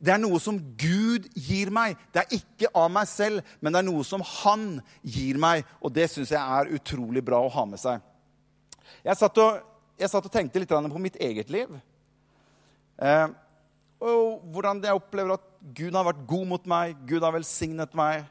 Det 0.00 0.14
er 0.14 0.20
noe 0.22 0.38
som 0.40 0.56
Gud 0.80 1.26
gir 1.36 1.68
meg. 1.74 1.98
Det 2.12 2.22
er 2.22 2.38
ikke 2.38 2.70
av 2.72 2.88
meg 2.92 3.08
selv, 3.10 3.44
men 3.60 3.74
det 3.74 3.82
er 3.82 3.88
noe 3.90 4.04
som 4.06 4.24
Han 4.40 4.78
gir 5.04 5.36
meg. 5.40 5.66
Og 5.84 5.92
det 5.92 6.08
syns 6.08 6.32
jeg 6.32 6.40
er 6.40 6.72
utrolig 6.76 7.22
bra 7.24 7.42
å 7.44 7.52
ha 7.52 7.66
med 7.68 7.80
seg. 7.82 8.00
Jeg 9.04 9.20
satt 9.20 9.40
og, 9.44 9.60
jeg 10.00 10.08
satt 10.10 10.24
og 10.24 10.32
tenkte 10.32 10.62
litt 10.62 10.72
på 10.72 11.02
mitt 11.04 11.20
eget 11.20 11.52
liv. 11.52 11.76
Eh, 13.00 13.28
og 14.00 14.40
hvordan 14.52 14.80
jeg 14.84 14.96
opplever 14.96 15.36
at 15.36 15.44
Gud 15.76 15.92
har 15.92 16.06
vært 16.08 16.24
god 16.28 16.48
mot 16.48 16.66
meg, 16.72 16.96
Gud 17.08 17.24
har 17.24 17.36
velsignet 17.36 17.92
meg. 17.96 18.24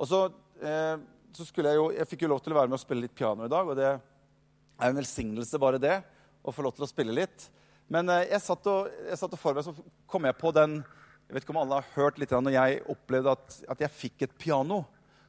Og 0.00 0.08
så, 0.08 0.22
eh, 0.64 0.96
så 1.36 1.44
skulle 1.44 1.68
jeg 1.68 1.76
jo 1.76 1.90
Jeg 1.92 2.08
fikk 2.08 2.22
jo 2.22 2.32
lov 2.32 2.40
til 2.40 2.52
å 2.52 2.56
være 2.56 2.68
med 2.68 2.80
og 2.80 2.84
spille 2.84 3.04
litt 3.04 3.14
piano 3.14 3.44
i 3.44 3.52
dag, 3.52 3.68
og 3.68 3.76
det 3.76 3.92
er 3.92 4.88
en 4.88 4.96
velsignelse, 4.96 5.60
bare 5.60 5.80
det, 5.80 6.02
å 6.44 6.52
få 6.52 6.64
lov 6.64 6.72
til 6.76 6.84
å 6.84 6.88
spille 6.88 7.12
litt. 7.12 7.50
Men 7.92 8.10
eh, 8.10 8.28
jeg 8.32 8.42
satt 8.42 8.68
og, 8.70 8.92
jeg 9.06 9.18
satt 9.20 9.34
og 9.34 9.40
forberedte, 9.40 9.74
så 9.74 10.06
kom 10.10 10.26
jeg 10.26 10.38
på 10.40 10.52
den 10.56 10.80
Jeg 11.26 11.34
vet 11.34 11.44
ikke 11.44 11.54
om 11.56 11.62
alle 11.62 11.80
har 11.80 11.92
hørt 11.96 12.20
litt 12.22 12.32
når 12.34 12.54
jeg 12.54 12.82
opplevde 12.92 13.34
at, 13.34 13.58
at 13.74 13.80
jeg 13.82 13.94
fikk 13.94 14.26
et 14.26 14.36
piano 14.38 14.84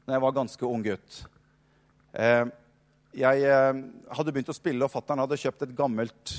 når 0.05 0.15
jeg 0.15 0.23
var 0.23 0.35
ganske 0.37 0.67
ung 0.67 0.83
gutt. 0.85 1.15
Eh, 2.15 2.45
jeg 3.17 3.47
eh, 3.49 3.79
hadde 4.15 4.33
begynt 4.33 4.51
å 4.53 4.55
spille, 4.55 4.85
og 4.85 4.93
fattern 4.93 5.19
hadde 5.19 5.39
kjøpt 5.41 5.65
et 5.65 5.73
gammelt, 5.75 6.33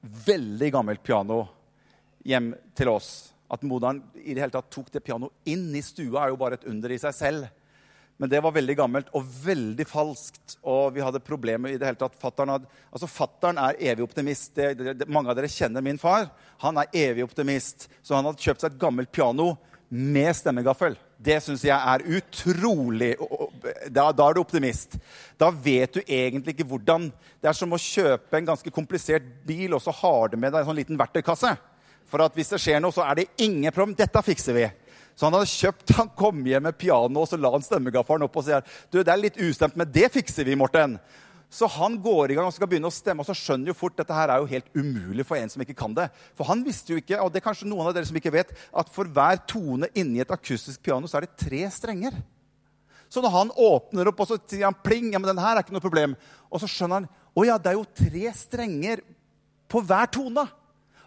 veldig 0.00 0.70
gammelt 0.78 1.02
piano 1.04 1.42
hjem 2.24 2.52
til 2.78 2.92
oss. 2.94 3.10
At 3.52 3.66
moderen 3.66 4.00
i 4.22 4.32
det 4.32 4.44
hele 4.44 4.54
tatt 4.54 4.70
tok 4.72 4.88
det 4.94 5.02
pianoet 5.04 5.50
inn 5.52 5.68
i 5.76 5.82
stua, 5.84 6.24
er 6.24 6.32
jo 6.32 6.40
bare 6.40 6.60
et 6.60 6.66
under 6.70 6.94
i 6.94 7.00
seg 7.02 7.14
selv. 7.18 7.50
Men 8.16 8.30
det 8.32 8.40
var 8.40 8.54
veldig 8.56 8.76
gammelt 8.78 9.08
og 9.16 9.26
veldig 9.44 9.84
falskt. 9.88 10.56
Og 10.64 10.94
vi 10.96 11.04
hadde 11.04 11.20
problemer 11.24 11.74
i 11.74 11.78
det 11.80 11.88
hele 11.88 12.00
tatt. 12.00 12.16
Fatteren, 12.20 12.64
altså 12.90 13.08
er 13.52 13.80
evig 13.92 14.04
optimist. 14.04 14.54
Det, 14.56 14.74
det, 14.78 14.94
det, 15.02 15.08
mange 15.08 15.30
av 15.30 15.36
dere 15.36 15.52
kjenner 15.52 15.84
min 15.84 16.00
far. 16.00 16.30
Han 16.64 16.78
er 16.80 16.92
evig 16.92 17.24
optimist. 17.24 17.90
Så 18.02 18.16
han 18.16 18.24
hadde 18.24 18.40
kjøpt 18.40 18.64
seg 18.64 18.72
et 18.72 18.80
gammelt 18.80 19.12
piano 19.12 19.56
med 19.88 20.32
stemmegaffel. 20.36 20.96
Det 21.16 21.38
syns 21.44 21.62
jeg 21.64 21.76
er 21.76 22.04
utrolig 22.18 23.14
da, 23.88 24.10
da, 24.12 24.26
er 24.26 24.36
du 24.36 24.42
optimist. 24.42 24.98
Da 25.38 25.48
vet 25.50 25.96
du 25.96 26.02
egentlig 26.02 26.56
ikke 26.56 26.68
hvordan 26.68 27.08
Det 27.40 27.48
er 27.48 27.56
som 27.56 27.72
å 27.72 27.80
kjøpe 27.80 28.36
en 28.36 28.48
ganske 28.48 28.72
komplisert 28.74 29.24
bil, 29.46 29.76
og 29.76 29.82
så 29.84 29.94
har 29.94 30.32
du 30.32 30.36
med 30.40 30.52
deg 30.52 30.62
en 30.62 30.70
sånn 30.70 30.80
liten 30.80 30.98
verktøykasse. 30.98 31.52
For 32.06 32.22
at 32.22 32.34
hvis 32.38 32.52
det 32.52 32.60
skjer 32.62 32.80
noe, 32.82 32.94
så 32.94 33.04
er 33.06 33.20
det 33.20 33.30
ingen 33.42 33.72
problem. 33.74 33.94
Dette 33.98 34.22
fikser 34.24 34.56
vi. 34.56 34.66
Så 35.16 35.26
han 35.26 35.36
hadde 35.36 35.48
kjøpt, 35.48 35.94
han 36.00 36.10
kom 36.18 36.42
hjem 36.46 36.68
med 36.68 36.78
piano, 36.78 37.22
og 37.22 37.30
så 37.30 37.38
la 37.40 37.52
han 37.54 37.64
stemmegaffelen 37.64 38.26
opp 38.28 38.36
og 38.36 38.46
sier 38.46 38.66
du, 38.92 39.00
det 39.00 39.12
er 39.12 39.22
litt 39.22 39.40
ustemt, 39.40 39.78
men 39.78 39.88
det 39.92 40.10
fikser 40.14 40.46
vi, 40.48 40.58
Morten. 40.58 40.98
Så 41.52 41.68
han 41.70 41.94
går 42.02 42.32
i 42.32 42.36
gang 42.36 42.48
og 42.48 42.54
skal 42.54 42.68
begynne 42.68 42.90
å 42.90 42.94
stemme, 42.94 43.22
og 43.22 43.28
så 43.28 43.36
skjønner 43.38 43.70
jo 43.70 43.76
fort 43.78 43.94
dette 43.96 44.12
her 44.12 44.32
er 44.32 44.42
jo 44.42 44.48
helt 44.50 44.66
umulig 44.74 45.24
for 45.24 45.38
en 45.38 45.50
som 45.52 45.62
ikke 45.62 45.76
kan 45.78 45.94
det. 45.96 46.08
For 46.36 46.48
han 46.48 46.64
visste 46.66 46.92
jo 46.92 47.00
ikke, 47.00 47.20
og 47.22 47.30
det 47.32 47.40
er 47.40 47.46
kanskje 47.46 47.68
noen 47.70 47.86
av 47.86 47.94
dere 47.96 48.08
som 48.08 48.18
ikke 48.18 48.34
vet, 48.34 48.50
at 48.52 48.90
for 48.92 49.08
hver 49.08 49.38
tone 49.48 49.88
inni 49.96 50.20
et 50.24 50.34
akustisk 50.34 50.82
piano 50.84 51.08
så 51.08 51.20
er 51.20 51.28
det 51.28 51.38
tre 51.46 51.62
strenger. 51.72 52.18
Så 53.08 53.22
når 53.22 53.32
han 53.32 53.54
åpner 53.62 54.10
opp, 54.10 54.20
og 54.20 54.28
så 54.28 54.40
sier 54.42 54.66
han 54.66 54.76
pling, 54.82 55.12
ja, 55.14 55.22
men 55.22 55.30
den 55.30 55.40
her 55.40 55.54
er 55.54 55.62
ikke 55.62 55.76
noe 55.76 55.84
problem. 55.84 56.16
Og 56.50 56.60
så 56.60 56.68
skjønner 56.70 57.04
han 57.04 57.08
å 57.36 57.46
ja, 57.46 57.56
det 57.62 57.72
er 57.72 57.78
jo 57.78 57.86
tre 57.94 58.32
strenger 58.34 59.04
på 59.70 59.82
hver 59.86 60.10
tone. 60.12 60.48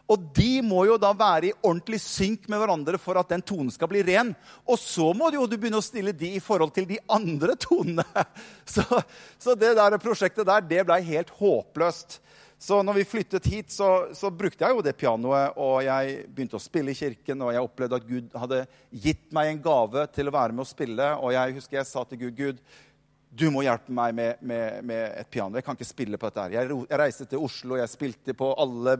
Og 0.09 0.29
de 0.33 0.63
må 0.65 0.83
jo 0.89 0.97
da 1.01 1.11
være 1.13 1.51
i 1.51 1.55
ordentlig 1.61 1.99
synk 2.01 2.47
med 2.49 2.61
hverandre 2.61 2.97
for 3.01 3.19
at 3.21 3.29
den 3.29 3.43
tonen 3.45 3.69
skal 3.73 3.91
bli 3.91 4.01
ren. 4.07 4.31
Og 4.65 4.79
så 4.81 5.11
må 5.13 5.29
du 5.29 5.37
jo 5.37 5.45
begynne 5.51 5.81
å 5.81 5.85
stille 5.85 6.15
de 6.17 6.33
i 6.37 6.41
forhold 6.43 6.73
til 6.73 6.87
de 6.89 6.97
andre 7.05 7.57
tonene. 7.59 8.05
Så, 8.69 8.83
så 9.41 9.55
det 9.57 9.71
der 9.77 9.95
prosjektet 10.01 10.45
der, 10.45 10.61
det 10.61 10.83
blei 10.85 10.99
helt 11.07 11.31
håpløst. 11.39 12.19
Så 12.61 12.81
når 12.83 12.97
vi 12.99 13.05
flyttet 13.07 13.45
hit, 13.47 13.71
så, 13.71 14.09
så, 14.13 14.27
brukte 14.35 14.65
jeg 14.65 14.75
jo 14.75 14.83
det 14.83 14.91
pianoet, 14.99 15.55
og 15.55 15.79
jeg 15.85 16.25
begynte 16.27 16.59
å 16.59 16.61
spille 16.61 16.91
i 16.91 16.97
kirken. 16.97 17.39
Og 17.45 17.53
jeg 17.55 17.63
opplevde 17.63 17.99
at 18.01 18.07
Gud 18.09 18.35
hadde 18.35 18.59
gitt 18.91 19.23
meg 19.35 19.53
en 19.53 19.61
gave 19.63 20.03
til 20.11 20.27
å 20.27 20.33
være 20.35 20.57
med 20.57 20.65
å 20.65 20.67
spille. 20.67 21.07
Og 21.23 21.31
jeg 21.33 21.55
husker 21.55 21.79
jeg 21.79 21.87
sa 21.87 22.03
til 22.03 22.19
Gud, 22.25 22.35
Gud, 22.35 22.59
du 23.29 23.45
må 23.53 23.61
hjelpe 23.61 23.93
meg 23.93 24.13
med, 24.17 24.39
med, 24.41 24.79
med, 24.89 25.03
et 25.21 25.27
piano. 25.29 25.53
Jeg 25.53 25.65
kan 25.65 25.77
ikke 25.77 25.85
spille 25.85 26.17
på 26.17 26.29
dette. 26.29 26.41
her. 26.41 26.55
Jeg, 26.57 26.77
jeg 26.89 26.99
reiste 26.99 27.27
til 27.29 27.43
Oslo, 27.45 27.77
jeg 27.77 27.91
spilte 27.91 28.33
på 28.37 28.47
alle 28.57 28.95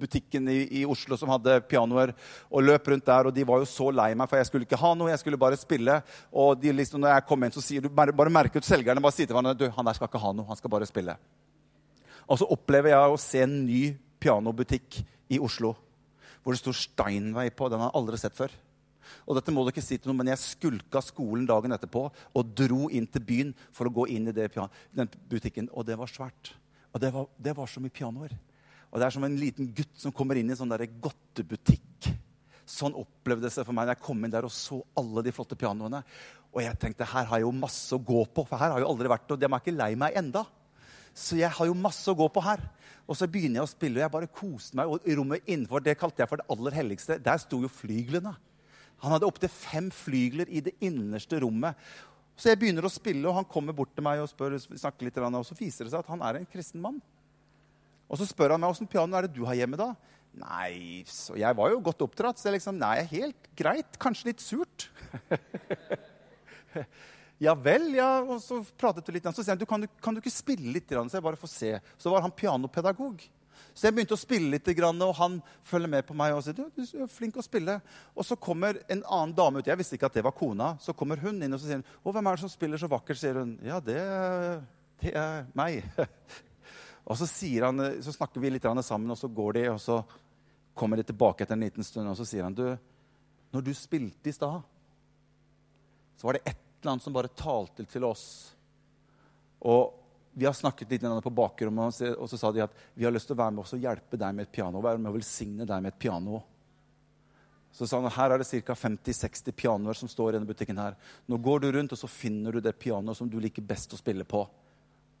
butikkene 0.00 0.50
i, 0.50 0.64
i, 0.80 0.82
Oslo 0.88 1.16
som 1.20 1.30
hadde 1.30 1.60
pianoer, 1.70 2.12
og 2.50 2.66
løp 2.66 2.90
rundt 2.90 3.06
der. 3.06 3.30
Og 3.30 3.36
de 3.36 3.46
var 3.46 3.62
jo 3.62 3.70
så 3.70 3.88
lei 3.94 4.10
meg, 4.18 4.26
for 4.30 4.40
jeg 4.40 4.50
skulle 4.50 4.66
ikke 4.66 4.80
ha 4.82 4.92
noe, 4.98 5.12
jeg 5.12 5.22
skulle 5.22 5.38
bare 5.40 5.60
spille. 5.60 6.00
Og 6.34 6.66
liksom, 6.66 7.04
når 7.04 7.14
jeg 7.14 7.26
kom 7.30 7.46
inn, 7.46 7.54
så 7.54 7.62
sier 7.62 7.86
du 7.86 7.90
bare, 7.92 8.14
bare 8.16 8.34
merker 8.34 8.58
ut 8.58 8.66
selgerne 8.66 9.04
bare 9.04 9.14
sier 9.14 9.30
til 9.30 9.38
hverandre 9.38 9.56
du, 9.60 9.68
han 9.76 9.86
der 9.86 9.98
skal 10.00 10.10
ikke 10.10 10.24
ha 10.26 10.34
noe, 10.34 10.50
han 10.50 10.58
skal 10.58 10.74
bare 10.74 10.90
spille. 10.90 11.14
Og 12.26 12.42
så 12.42 12.50
opplever 12.50 12.92
jeg 12.92 13.14
å 13.14 13.20
se 13.22 13.44
en 13.46 13.60
ny 13.62 13.82
pianobutikk 14.18 15.04
i 15.30 15.38
Oslo 15.38 15.76
hvor 16.42 16.54
det 16.54 16.62
står 16.62 16.76
Steinway 16.80 17.50
på. 17.54 17.70
Den 17.70 17.82
har 17.82 17.92
jeg 17.92 18.00
aldri 18.00 18.18
sett 18.20 18.36
før. 18.36 18.52
Og 19.26 19.38
dette 19.38 19.52
må 19.54 19.64
du 19.64 19.72
ikke 19.72 19.84
si 19.84 19.98
til 19.98 20.10
noen, 20.10 20.22
men 20.22 20.32
jeg 20.32 20.42
skulka 20.42 21.02
skolen 21.04 21.46
dagen 21.48 21.74
etterpå 21.76 22.06
og 22.08 22.54
dro 22.56 22.88
inn 22.94 23.08
til 23.10 23.24
byen 23.24 23.54
for 23.74 23.88
å 23.88 23.94
gå 24.00 24.08
inn 24.14 24.30
i 24.30 24.36
den 24.36 25.12
butikken. 25.30 25.70
Og 25.72 25.86
det 25.88 25.98
var 26.00 26.10
svært. 26.12 26.54
Og 26.92 27.02
det 27.02 27.12
var, 27.14 27.28
det 27.36 27.56
var 27.56 27.70
så 27.70 27.82
mye 27.82 27.94
pianoer. 27.94 28.34
Og 28.88 29.00
det 29.00 29.06
er 29.06 29.14
som 29.14 29.26
en 29.26 29.38
liten 29.38 29.68
gutt 29.76 30.00
som 30.00 30.14
kommer 30.14 30.38
inn 30.40 30.48
i 30.48 30.54
en 30.54 30.60
sånn 30.62 30.74
godtebutikk. 31.02 32.08
Sånn 32.68 32.96
opplevdes 33.00 33.56
det 33.56 33.64
for 33.64 33.76
meg 33.76 33.88
da 33.88 33.94
jeg 33.94 34.04
kom 34.04 34.24
inn 34.24 34.32
der 34.32 34.44
og 34.44 34.52
så 34.52 34.82
alle 34.98 35.24
de 35.24 35.32
flotte 35.32 35.56
pianoene. 35.56 36.02
Og 36.52 36.62
jeg 36.64 36.76
tenkte 36.80 37.08
her 37.08 37.28
har 37.28 37.40
jeg 37.40 37.46
jo 37.46 37.52
masse 37.56 37.92
å 37.96 38.00
gå 38.00 38.22
på, 38.32 38.44
for 38.48 38.60
her 38.60 38.72
har 38.72 38.80
jeg 38.80 38.86
jo 38.86 38.92
aldri 38.94 39.12
vært. 39.12 39.28
Og 39.32 39.40
de 39.40 39.48
er 39.48 39.60
ikke 39.60 39.76
lei 39.76 39.92
meg 40.00 40.16
enda. 40.20 40.44
Så 41.16 41.38
jeg 41.40 41.50
har 41.50 41.68
jo 41.68 41.76
masse 41.76 42.06
å 42.10 42.16
gå 42.16 42.28
på 42.32 42.42
her. 42.44 42.62
Og 43.08 43.16
så 43.16 43.28
begynner 43.30 43.60
jeg 43.60 43.68
å 43.68 43.70
spille, 43.70 43.98
og 43.98 44.04
jeg 44.04 44.14
bare 44.14 44.30
koste 44.40 44.78
meg. 44.78 44.90
Og 44.90 45.08
rommet 45.18 45.48
innenfor 45.48 45.84
det 45.84 45.96
kalte 46.00 46.22
jeg 46.22 46.30
for 46.30 46.40
det 46.40 46.48
aller 46.52 46.76
helligste. 46.76 47.18
Der 47.24 47.40
sto 47.42 47.60
jo 47.64 47.72
flyglene. 47.72 48.34
Han 49.02 49.14
hadde 49.14 49.28
opptil 49.28 49.50
fem 49.52 49.90
flygler 49.94 50.50
i 50.50 50.62
det 50.64 50.74
innerste 50.84 51.40
rommet. 51.44 51.78
Så 52.38 52.52
jeg 52.52 52.60
begynner 52.60 52.86
å 52.86 52.92
spille, 52.92 53.24
og 53.26 53.34
han 53.34 53.46
kommer 53.50 53.74
bort 53.74 53.90
til 53.94 54.04
meg 54.06 54.20
og 54.22 54.30
spør, 54.30 54.54
snakker 54.58 55.08
litt, 55.08 55.18
og 55.18 55.46
så 55.46 55.56
viser 55.58 55.86
det 55.86 55.94
seg 55.94 56.04
at 56.04 56.12
han 56.12 56.22
er 56.22 56.38
en 56.38 56.50
kristen 56.50 56.82
mann. 56.82 57.00
Og 58.08 58.20
så 58.20 58.28
spør 58.28 58.54
han 58.54 58.62
meg 58.62 58.72
åssen 58.72 58.88
piano 58.90 59.18
er 59.18 59.26
det 59.26 59.36
du 59.36 59.42
har 59.46 59.58
hjemme 59.58 59.78
da. 59.78 59.92
Nei, 60.38 61.02
så 61.08 61.34
jeg 61.38 61.56
var 61.58 61.72
jo 61.72 61.80
godt 61.82 62.04
oppdratt, 62.06 62.38
så 62.38 62.48
jeg 62.48 62.58
liksom 62.58 62.78
Nei, 62.78 63.00
helt 63.10 63.48
greit. 63.58 63.98
Kanskje 64.00 64.30
litt 64.30 64.44
surt. 64.44 64.86
ja 67.46 67.54
vel, 67.58 67.90
ja. 67.96 68.10
Og 68.22 68.38
så 68.44 68.60
pratet 68.78 69.08
vi 69.08 69.18
litt. 69.18 69.26
og 69.26 69.34
Så 69.34 69.42
sier 69.42 69.56
han 69.56 69.60
du 69.60 69.66
kan, 69.68 69.88
kan 70.02 70.14
du 70.14 70.22
ikke 70.22 70.34
spille 70.34 70.72
litt, 70.74 70.94
så 70.94 71.18
jeg 71.18 71.26
bare 71.26 71.40
får 71.40 71.52
se. 71.52 71.72
Så 71.98 72.12
var 72.12 72.24
han 72.24 72.34
pianopedagog. 72.34 73.24
Så 73.78 73.86
jeg 73.86 73.94
begynte 73.94 74.16
å 74.16 74.18
spille 74.18 74.50
litt, 74.50 74.68
og 74.82 75.12
han 75.20 75.36
følger 75.62 75.90
med 75.92 76.06
på 76.08 76.14
meg 76.18 76.34
og 76.34 76.40
sier 76.42 76.56
du, 76.56 76.64
er 76.74 77.10
flink 77.12 77.36
å 77.38 77.44
spille. 77.46 77.76
Og 78.18 78.26
så 78.26 78.34
kommer 78.34 78.80
en 78.90 79.04
annen 79.06 79.34
dame 79.38 79.60
ut. 79.60 79.68
Jeg 79.70 79.78
visste 79.78 79.94
ikke 79.94 80.08
at 80.10 80.16
det 80.18 80.24
var 80.26 80.34
kona. 80.34 80.72
Så 80.82 80.96
kommer 80.98 81.22
hun 81.22 81.38
inn 81.38 81.54
og 81.54 81.62
sier 81.62 81.78
hun, 81.78 81.84
hvem 82.02 82.26
er 82.26 82.34
det 82.34 82.42
som 82.42 82.50
spiller 82.50 82.82
så 82.82 82.90
vakkert? 82.90 83.20
sier 83.20 83.38
hun. 83.38 83.52
Ja, 83.62 83.78
det, 83.78 84.00
det 84.98 85.12
er 85.14 85.46
meg. 85.54 85.86
og 87.08 87.20
så, 87.20 87.28
han, 87.62 87.84
så, 88.02 88.16
snakker 88.16 88.42
vi 88.42 88.50
litt 88.56 88.66
sammen, 88.66 89.14
og 89.14 89.20
så 89.20 89.30
går 89.30 89.60
de, 89.60 89.64
og 89.76 89.78
så 89.84 90.00
kommer 90.74 90.98
de 90.98 91.06
tilbake 91.06 91.46
etter 91.46 91.54
en 91.54 91.62
liten 91.62 91.86
stund, 91.86 92.10
og 92.10 92.18
så 92.18 92.26
sier 92.26 92.48
han 92.48 92.58
du, 92.58 92.66
når 93.54 93.62
du 93.62 93.72
spilte 93.78 94.32
i 94.32 94.34
stad, 94.34 94.58
så 96.18 96.26
var 96.26 96.34
det 96.34 96.50
et 96.50 96.82
eller 96.82 96.96
annet 96.96 97.06
som 97.06 97.14
bare 97.14 97.30
talte 97.30 97.86
til 97.86 98.10
oss. 98.10 98.26
Og 99.70 99.97
vi 100.38 100.46
har 100.46 100.54
snakket 100.54 100.90
litt 100.90 101.02
på 101.02 101.30
bakrommet, 101.34 102.00
og 102.14 102.28
så 102.30 102.38
sa 102.38 102.52
de 102.54 102.62
at 102.62 102.74
vi 102.94 103.02
har 103.02 103.10
lyst 103.10 103.26
til 103.26 103.34
å 103.34 103.40
være 103.40 103.56
med 103.56 103.64
oss 103.64 103.74
og 103.74 103.82
hjelpe 103.82 104.14
deg 104.20 104.36
med 104.36 104.46
et 104.46 104.52
piano. 104.54 104.80
være 104.80 105.00
med 105.02 105.10
og 105.10 105.16
velsigne 105.16 105.66
deg 105.66 105.82
med 105.82 105.90
et 105.90 105.98
piano. 105.98 106.38
Så 107.74 107.88
sa 107.88 107.98
han 107.98 108.12
her 108.14 108.30
er 108.30 108.38
det 108.38 108.46
ca. 108.46 108.76
50-60 108.78 109.50
pianoer 109.52 109.98
som 109.98 110.08
står 110.08 110.30
i 110.30 110.36
denne 110.36 110.46
butikken. 110.46 110.78
her. 110.78 110.94
Nå 111.26 111.36
går 111.42 111.60
du 111.60 111.72
rundt 111.72 111.92
og 111.92 111.98
så 111.98 112.06
finner 112.06 112.52
du 112.52 112.60
det 112.60 112.78
pianoet 112.78 113.16
som 113.16 113.28
du 113.28 113.40
liker 113.40 113.66
best 113.66 113.92
å 113.92 113.98
spille 113.98 114.24
på. 114.24 114.46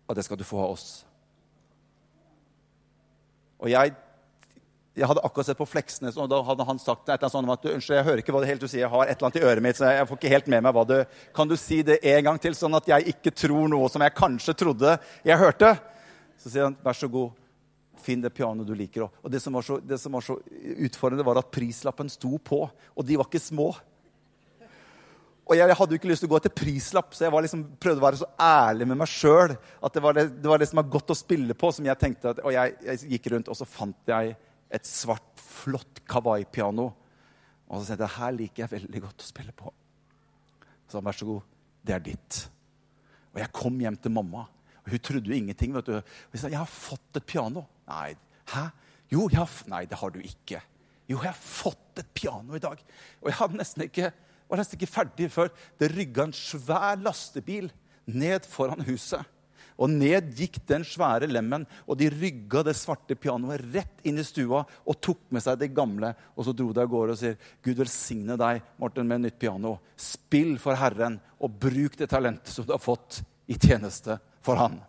Og 0.06 0.14
det 0.14 0.24
skal 0.24 0.38
du 0.38 0.44
få 0.44 0.62
av 0.62 0.76
oss. 0.76 1.04
Og 3.58 3.70
jeg 3.70 3.94
jeg 4.98 5.08
hadde 5.08 5.22
akkurat 5.24 5.48
sett 5.48 5.58
på 5.58 5.66
Fleksnes, 5.68 6.16
og 6.18 6.28
da 6.30 6.40
hadde 6.44 6.66
han 6.66 6.80
sagt 6.82 7.08
et 7.12 7.26
sånt 7.30 7.46
om 7.46 7.54
unnskyld, 7.54 7.96
jeg 7.96 8.06
hører 8.06 8.22
ikke 8.22 8.34
hva 8.34 8.42
det 8.42 8.50
helt 8.50 8.62
du 8.64 8.68
sier, 8.68 8.84
jeg 8.84 8.92
har 8.92 9.04
et 9.04 9.14
eller 9.14 9.28
annet 9.28 9.40
i 9.40 9.46
øret 9.50 9.64
mitt, 9.64 9.78
så 9.78 9.90
jeg 9.94 10.08
får 10.10 10.20
ikke 10.20 10.32
helt 10.34 10.48
med 10.52 10.64
meg 10.66 10.76
hva 10.76 10.84
du 10.88 10.96
Kan 11.36 11.50
du 11.50 11.56
si 11.60 11.80
det 11.86 12.00
en 12.02 12.24
gang 12.30 12.40
til, 12.42 12.56
sånn 12.58 12.76
at 12.78 12.88
jeg 12.90 13.14
ikke 13.14 13.34
tror 13.44 13.68
noe 13.70 13.90
som 13.92 14.02
jeg 14.04 14.16
kanskje 14.18 14.56
trodde 14.58 14.96
jeg 15.26 15.40
hørte? 15.40 15.76
Så 16.38 16.50
sier 16.50 16.68
han, 16.68 16.76
vær 16.82 16.96
så 16.98 17.10
god, 17.10 17.36
finn 18.02 18.22
det 18.22 18.32
pianoet 18.34 18.68
du 18.68 18.74
liker. 18.78 19.08
Og 19.08 19.30
det 19.30 19.40
som, 19.42 19.54
så, 19.62 19.78
det 19.82 19.98
som 20.00 20.14
var 20.14 20.24
så 20.24 20.38
utfordrende, 20.86 21.26
var 21.26 21.40
at 21.40 21.50
prislappen 21.54 22.10
sto 22.12 22.38
på, 22.38 22.64
og 22.68 23.06
de 23.06 23.18
var 23.18 23.28
ikke 23.28 23.42
små. 23.42 23.72
Og 25.48 25.56
jeg 25.56 25.76
hadde 25.78 25.94
jo 25.94 25.98
ikke 25.98 26.10
lyst 26.10 26.20
til 26.20 26.28
å 26.28 26.34
gå 26.34 26.38
etter 26.42 26.52
prislapp, 26.52 27.14
så 27.16 27.24
jeg 27.24 27.44
liksom, 27.46 27.62
prøvde 27.80 28.02
å 28.02 28.04
være 28.04 28.20
så 28.20 28.28
ærlig 28.44 28.88
med 28.90 29.00
meg 29.00 29.08
sjøl 29.08 29.54
at 29.56 29.94
det 29.94 30.02
var 30.04 30.16
det, 30.18 30.26
det 30.42 30.50
var 30.50 30.60
det, 30.60 30.68
som 30.68 30.82
var 30.82 30.90
godt 30.92 31.14
å 31.14 31.16
spille 31.16 31.56
på. 31.56 31.70
som 31.72 31.88
jeg 31.88 32.00
tenkte 32.00 32.34
at, 32.34 32.42
Og 32.44 32.52
jeg, 32.52 32.74
jeg 32.84 33.14
gikk 33.14 33.30
rundt, 33.32 33.48
og 33.48 33.56
så 33.56 33.64
fant 33.68 34.12
jeg 34.12 34.36
et 34.70 34.86
svart, 34.86 35.40
flott 35.40 36.02
Kawai-piano. 36.08 36.90
Og 37.68 37.80
så 37.80 37.90
sa 37.90 37.98
jeg 37.98 38.16
her 38.16 38.36
liker 38.36 38.64
jeg 38.64 38.74
veldig 38.76 39.02
godt 39.04 39.24
å 39.24 39.28
spille 39.28 39.54
på. 39.56 39.72
Så 40.88 40.98
han 40.98 41.08
vær 41.08 41.18
så 41.18 41.28
god, 41.28 41.42
det 41.84 41.96
er 41.96 42.04
ditt. 42.04 42.38
Og 43.34 43.42
jeg 43.42 43.54
kom 43.56 43.76
hjem 43.80 43.98
til 44.00 44.14
mamma, 44.14 44.46
og 44.84 44.92
hun 44.92 45.04
trodde 45.04 45.28
jo 45.28 45.36
ingenting. 45.36 45.74
vet 45.74 45.86
du. 45.86 45.92
Jeg 46.32 46.40
sa, 46.40 46.48
'Jeg 46.48 46.58
har 46.58 46.66
fått 46.66 47.16
et 47.16 47.26
piano.' 47.26 47.66
Nei. 47.88 48.16
Hæ? 48.48 48.70
Jo, 49.10 49.28
jeg 49.28 49.38
har, 49.38 49.50
nei, 49.68 49.84
det 49.86 49.98
har 49.98 50.10
du 50.10 50.20
ikke. 50.20 50.60
Jo, 51.08 51.16
jeg 51.22 51.32
har 51.32 51.40
fått 51.40 51.98
et 51.98 52.08
piano 52.14 52.54
i 52.54 52.58
dag. 52.58 52.78
Og 53.22 53.30
jeg 53.30 53.34
hadde 53.34 53.56
nesten 53.56 53.82
ikke, 53.82 54.12
var 54.48 54.60
nesten 54.60 54.78
ikke 54.78 54.92
ferdig 54.92 55.30
før 55.32 55.48
det 55.80 55.92
rygga 55.94 56.24
en 56.24 56.32
svær 56.32 56.96
lastebil 57.00 57.70
ned 58.06 58.44
foran 58.48 58.84
huset. 58.84 59.24
Og 59.78 59.90
ned 59.92 60.32
gikk 60.34 60.58
den 60.66 60.82
svære 60.86 61.28
lemmen, 61.30 61.62
og 61.86 62.00
de 62.00 62.10
rygga 62.10 62.64
det 62.66 62.74
svarte 62.74 63.14
pianoet 63.14 63.62
rett 63.74 64.02
inn 64.08 64.18
i 64.18 64.26
stua 64.26 64.64
og 64.66 64.98
tok 65.04 65.20
med 65.30 65.44
seg 65.44 65.60
det 65.60 65.70
gamle. 65.74 66.10
Og 66.34 66.48
så 66.48 66.54
dro 66.56 66.72
de 66.74 66.82
av 66.82 66.90
gårde 66.90 67.14
og 67.14 67.20
sier, 67.20 67.38
'Gud 67.62 67.78
velsigne 67.78 68.36
deg, 68.36 68.62
Morten, 68.78 69.06
med 69.06 69.22
nytt 69.22 69.38
piano.' 69.38 69.78
'Spill 69.96 70.58
for 70.58 70.74
Herren, 70.74 71.20
og 71.38 71.54
bruk 71.62 71.96
det 71.96 72.10
talentet 72.10 72.50
som 72.50 72.66
du 72.66 72.74
har 72.74 72.82
fått 72.82 73.22
i 73.46 73.54
tjeneste 73.54 74.18
for 74.42 74.56
Han.' 74.58 74.80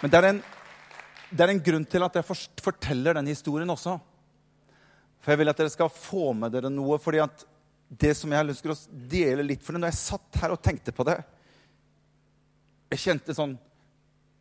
Men 0.00 0.10
det 0.10 0.16
er, 0.16 0.26
en, 0.30 0.38
det 1.28 1.44
er 1.44 1.50
en 1.52 1.60
grunn 1.60 1.84
til 1.84 2.02
at 2.06 2.14
jeg 2.16 2.36
forteller 2.64 3.18
den 3.18 3.26
historien 3.28 3.68
også. 3.68 3.98
For 5.20 5.34
jeg 5.34 5.42
vil 5.42 5.52
at 5.52 5.60
dere 5.60 5.72
skal 5.72 5.92
få 5.92 6.30
med 6.32 6.54
dere 6.54 6.70
noe. 6.72 6.96
fordi 6.98 7.20
at 7.20 7.44
det 7.90 8.12
som 8.14 8.30
jeg 8.30 8.46
ønsker 8.46 8.72
å 8.72 8.78
dele 9.10 9.42
litt 9.42 9.64
for 9.66 9.74
deg 9.74 9.82
Når 9.82 9.90
jeg 9.90 9.98
satt 9.98 10.38
her 10.44 10.54
og 10.54 10.62
tenkte 10.62 10.94
på 10.94 11.06
det 11.08 11.16
Jeg 12.92 13.02
kjente 13.02 13.34
sånn 13.34 13.56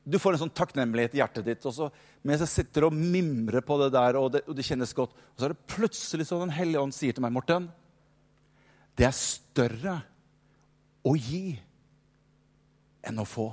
Du 0.05 0.19
får 0.21 0.35
en 0.35 0.43
sånn 0.43 0.53
takknemlighet 0.53 1.17
i 1.17 1.21
hjertet 1.23 1.47
ditt. 1.47 1.65
og 1.65 1.73
så, 1.73 1.89
Mens 2.21 2.43
jeg 2.45 2.53
sitter 2.53 2.85
og 2.87 2.93
mimrer 2.93 3.65
på 3.65 3.79
det 3.81 3.89
der, 3.95 4.19
og 4.21 4.31
det, 4.35 4.43
og 4.45 4.57
det 4.57 4.67
kjennes 4.67 4.93
godt, 4.93 5.15
og 5.17 5.41
så 5.41 5.47
er 5.47 5.55
det 5.55 5.71
plutselig 5.73 6.29
sånn 6.29 6.45
Den 6.45 6.57
hellige 6.59 6.83
ånd 6.85 6.95
sier 6.95 7.15
til 7.15 7.25
meg, 7.25 7.33
Morten 7.33 7.71
Det 8.93 9.09
er 9.09 9.17
større 9.17 9.97
å 11.07 11.15
gi 11.15 11.57
enn 13.07 13.21
å 13.21 13.23
få. 13.25 13.45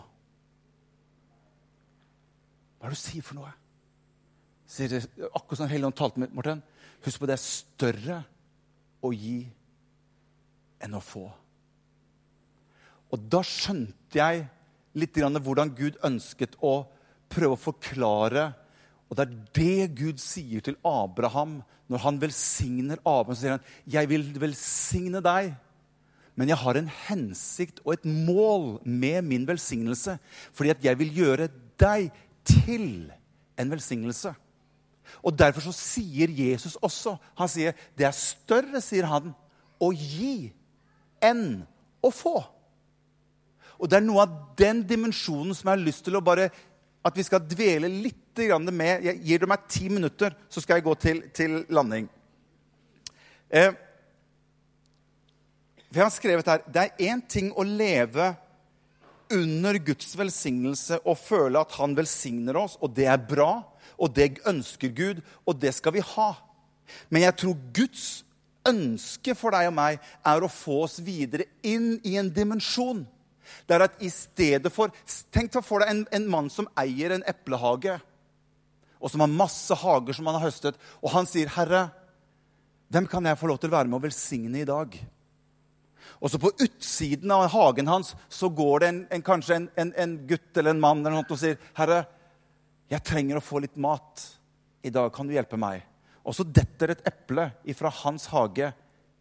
Hva 2.76 2.88
er 2.88 2.92
det 2.92 2.98
du 2.98 3.00
sier 3.00 3.24
for 3.24 3.38
noe? 3.38 3.52
Sier 4.66 4.96
akkurat 5.30 5.60
som 5.60 5.70
Helligånd 5.70 5.96
talte 5.96 6.20
med 6.20 6.34
Morten. 6.34 6.60
Husk 7.06 7.22
på 7.22 7.28
det 7.30 7.36
er 7.36 7.44
større 7.44 8.18
å 9.06 9.12
gi 9.14 9.44
enn 10.82 10.96
å 10.96 11.02
få. 11.02 11.26
Og 13.12 13.26
da 13.30 13.42
skjønte 13.46 14.18
jeg 14.18 14.46
litt 14.96 15.18
hvordan 15.18 15.74
Gud 15.76 15.98
ønsket 16.04 16.56
å 16.64 16.86
prøve 17.32 17.56
å 17.56 17.60
forklare. 17.60 18.48
Og 19.08 19.18
det 19.18 19.26
er 19.26 19.36
det 19.58 19.98
Gud 19.98 20.22
sier 20.22 20.64
til 20.64 20.78
Abraham 20.86 21.60
når 21.90 22.02
han 22.02 22.20
velsigner 22.22 22.98
Abraham. 23.04 23.34
Så 23.34 23.40
sier 23.40 23.56
han, 23.56 23.68
'Jeg 23.86 24.08
vil 24.08 24.24
velsigne 24.40 25.22
deg, 25.22 25.54
men 26.34 26.48
jeg 26.48 26.56
har 26.56 26.76
en 26.76 26.90
hensikt 27.08 27.80
og 27.84 27.92
et 27.94 28.04
mål 28.04 28.80
med 28.84 29.22
min 29.22 29.46
velsignelse.' 29.46 30.18
'Fordi 30.52 30.70
at 30.70 30.84
jeg 30.84 30.98
vil 30.98 31.14
gjøre 31.14 31.48
deg 31.78 32.10
til 32.44 33.12
en 33.58 33.70
velsignelse.' 33.70 34.34
Og 35.22 35.38
Derfor 35.38 35.60
så 35.60 35.72
sier 35.72 36.28
Jesus 36.28 36.76
også 36.82 37.16
Han 37.38 37.48
sier, 37.48 37.72
'Det 37.96 38.06
er 38.06 38.10
større', 38.10 38.80
sier 38.80 39.06
han, 39.06 39.34
'å 39.80 39.92
gi 39.94 40.52
enn 41.24 41.64
å 42.04 42.10
få. 42.12 42.36
Og 43.76 43.90
det 43.90 43.98
er 43.98 44.06
noe 44.06 44.24
av 44.24 44.36
den 44.58 44.82
dimensjonen 44.88 45.54
som 45.54 45.68
jeg 45.68 45.74
har 45.74 45.84
lyst 45.84 46.04
til 46.06 46.16
å 46.16 46.24
bare 46.24 46.48
at 47.06 47.16
vi 47.16 47.24
skal 47.26 47.44
dvele 47.44 47.90
litt 47.90 48.22
med. 48.36 49.00
Jeg 49.00 49.20
gir 49.24 49.38
du 49.40 49.46
meg 49.48 49.62
ti 49.64 49.88
minutter, 49.88 50.34
så 50.52 50.60
skal 50.60 50.76
jeg 50.76 50.84
gå 50.84 50.94
til, 51.00 51.22
til 51.32 51.62
landing. 51.72 52.08
Eh, 53.48 53.72
vi 55.88 56.02
har 56.02 56.10
skrevet 56.12 56.50
her 56.50 56.64
det 56.68 56.82
er 56.82 57.06
én 57.14 57.22
ting 57.24 57.48
å 57.56 57.64
leve 57.64 58.34
under 59.32 59.78
Guds 59.78 60.12
velsignelse 60.18 60.98
og 61.06 61.16
føle 61.18 61.62
at 61.62 61.72
han 61.78 61.96
velsigner 61.96 62.58
oss, 62.60 62.76
og 62.82 62.92
det 62.94 63.08
er 63.08 63.22
bra, 63.22 63.64
og 63.96 64.12
det 64.14 64.42
ønsker 64.46 64.92
Gud, 64.92 65.22
og 65.46 65.56
det 65.62 65.72
skal 65.74 65.96
vi 65.96 66.04
ha. 66.04 66.34
Men 67.08 67.24
jeg 67.24 67.38
tror 67.40 67.56
Guds 67.74 68.25
ønske 68.68 69.34
for 69.38 69.54
deg 69.54 69.70
og 69.70 69.76
meg 69.76 70.00
er 70.26 70.44
å 70.44 70.50
få 70.52 70.82
oss 70.86 70.98
videre 71.04 71.48
inn 71.66 71.96
i 72.04 72.16
en 72.20 72.30
dimensjon. 72.32 73.04
Det 73.66 73.76
er 73.76 73.86
at 73.86 74.02
i 74.02 74.10
stedet 74.10 74.72
for 74.74 74.92
Tenk 75.34 75.52
deg 75.54 75.64
for 75.64 75.82
deg 75.82 75.92
en, 75.92 76.04
en 76.14 76.28
mann 76.30 76.50
som 76.52 76.68
eier 76.78 77.14
en 77.14 77.26
eplehage, 77.28 77.98
og 78.96 79.12
som 79.12 79.22
har 79.22 79.30
masse 79.32 79.76
hager 79.76 80.16
som 80.16 80.26
han 80.28 80.38
har 80.38 80.48
høstet, 80.48 80.78
og 81.02 81.12
han 81.12 81.28
sier, 81.28 81.50
'Herre, 81.52 81.90
hvem 82.88 83.06
kan 83.06 83.26
jeg 83.26 83.38
få 83.38 83.50
lov 83.50 83.58
til 83.60 83.70
å 83.70 83.76
være 83.76 83.90
med 83.90 83.98
å 84.00 84.06
velsigne 84.06 84.62
i 84.62 84.68
dag?' 84.68 84.96
Og 86.22 86.30
så 86.30 86.38
på 86.40 86.52
utsiden 86.62 87.30
av 87.34 87.48
hagen 87.52 87.90
hans 87.90 88.14
så 88.32 88.48
går 88.48 88.80
det 88.80 88.88
en, 88.88 89.00
en, 89.10 89.22
kanskje 89.22 89.56
en, 89.76 89.92
en, 89.92 90.14
gutt 90.26 90.56
eller 90.56 90.72
en 90.72 90.80
mann 90.80 91.02
eller 91.02 91.18
noe 91.18 91.28
og 91.28 91.38
sier, 91.38 91.58
'Herre, 91.76 92.06
jeg 92.88 93.04
trenger 93.04 93.36
å 93.36 93.44
få 93.44 93.60
litt 93.60 93.76
mat. 93.76 94.22
I 94.82 94.90
dag 94.90 95.12
kan 95.12 95.26
du 95.26 95.34
hjelpe 95.34 95.58
meg.' 95.60 95.95
Og 96.26 96.34
så 96.34 96.46
detter 96.46 96.92
et 96.92 97.04
eple 97.06 97.50
fra 97.78 97.92
hans 98.02 98.26
hage 98.32 98.72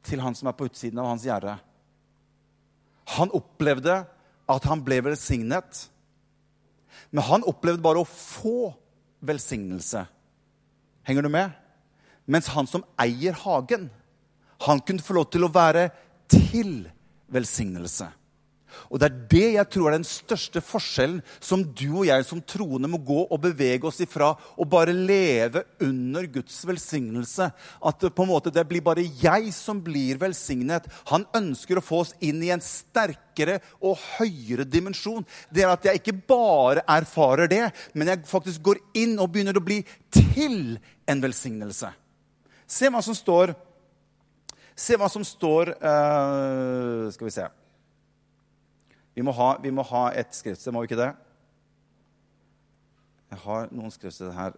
til 0.06 0.22
han 0.22 0.36
som 0.38 0.50
er 0.50 0.58
på 0.58 0.68
utsiden 0.70 1.02
av 1.02 1.12
hans 1.12 1.26
gjerde. 1.26 1.54
Han 3.16 3.34
opplevde 3.38 4.00
at 4.50 4.66
han 4.70 4.82
ble 4.86 5.02
velsignet. 5.06 5.86
Men 7.14 7.28
han 7.30 7.46
opplevde 7.46 7.84
bare 7.86 8.02
å 8.02 8.10
få 8.10 8.74
velsignelse. 9.26 10.06
Henger 11.06 11.26
du 11.26 11.30
med? 11.34 11.54
Mens 12.26 12.50
han 12.54 12.66
som 12.70 12.86
eier 13.02 13.38
hagen, 13.44 13.90
han 14.66 14.82
kunne 14.82 15.06
få 15.06 15.18
lov 15.20 15.30
til 15.34 15.46
å 15.46 15.54
være 15.54 15.90
til 16.32 16.88
velsignelse. 17.30 18.08
Og 18.89 19.00
Det 19.00 19.08
er 19.08 19.20
det 19.32 19.50
jeg 19.55 19.70
tror 19.74 19.89
er 19.89 19.98
den 19.98 20.08
største 20.08 20.62
forskjellen 20.63 21.22
som 21.39 21.63
du 21.63 22.01
og 22.01 22.08
jeg 22.08 22.25
som 22.27 22.41
troende 22.41 22.89
må 22.91 23.00
gå 23.03 23.25
og 23.25 23.41
bevege 23.44 23.88
oss 23.89 24.01
ifra. 24.03 24.34
Og 24.58 24.70
bare 24.70 24.96
leve 24.96 25.65
under 25.84 26.27
Guds 26.32 26.58
velsignelse. 26.67 27.50
At 27.82 28.00
det, 28.01 28.13
på 28.15 28.25
en 28.25 28.32
måte 28.32 28.53
det 28.53 28.65
blir 28.70 28.86
bare 28.86 29.05
jeg 29.22 29.51
som 29.55 29.82
blir 29.84 30.20
velsignet. 30.22 30.88
Han 31.12 31.27
ønsker 31.36 31.79
å 31.79 31.86
få 31.86 32.03
oss 32.05 32.15
inn 32.24 32.41
i 32.46 32.53
en 32.53 32.63
sterkere 32.63 33.60
og 33.82 34.00
høyere 34.17 34.67
dimensjon. 34.67 35.25
Det 35.50 35.65
er 35.65 35.74
at 35.74 35.86
jeg 35.89 36.01
ikke 36.01 36.17
bare 36.29 36.86
erfarer 36.88 37.51
det, 37.51 37.63
men 37.94 38.12
jeg 38.12 38.25
faktisk 38.29 38.63
går 38.65 38.82
inn 38.98 39.17
og 39.20 39.32
begynner 39.34 39.58
å 39.58 39.65
bli 39.65 39.82
til 40.13 40.77
en 41.05 41.22
velsignelse. 41.22 41.91
Se 42.65 42.89
hva 42.89 43.03
som 43.05 43.15
står 43.15 43.53
Se 44.75 44.98
hva 45.00 45.08
som 45.08 45.24
står 45.24 45.72
uh, 45.79 47.08
Skal 47.15 47.29
vi 47.29 47.32
se. 47.32 47.46
Vi 49.16 49.24
må, 49.24 49.32
ha, 49.32 49.56
vi 49.64 49.72
må 49.72 49.86
ha 49.88 50.10
et 50.18 50.36
skriftsted, 50.36 50.74
må 50.76 50.84
vi 50.84 50.90
ikke 50.90 51.00
det? 51.00 51.12
Jeg 53.32 53.42
har 53.46 53.70
noen 53.72 53.94
skriftsteder 53.94 54.36
her. 54.36 54.56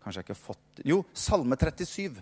Kanskje 0.00 0.20
jeg 0.20 0.28
ikke 0.28 0.36
har 0.36 0.44
fått 0.54 0.84
Jo, 0.86 1.02
Salme 1.12 1.58
37. 1.60 2.20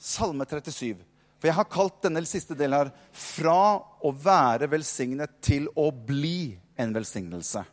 Salme 0.00 0.46
37. 0.48 1.00
For 1.40 1.48
jeg 1.48 1.56
har 1.56 1.68
kalt 1.72 2.02
denne 2.04 2.20
siste 2.28 2.54
delen 2.56 2.76
her 2.76 2.92
'fra 3.10 3.80
å 4.04 4.12
være 4.12 4.68
velsignet 4.70 5.40
til 5.40 5.68
å 5.74 5.90
bli 5.90 6.58
en 6.76 6.92
velsignelse'. 6.94 7.64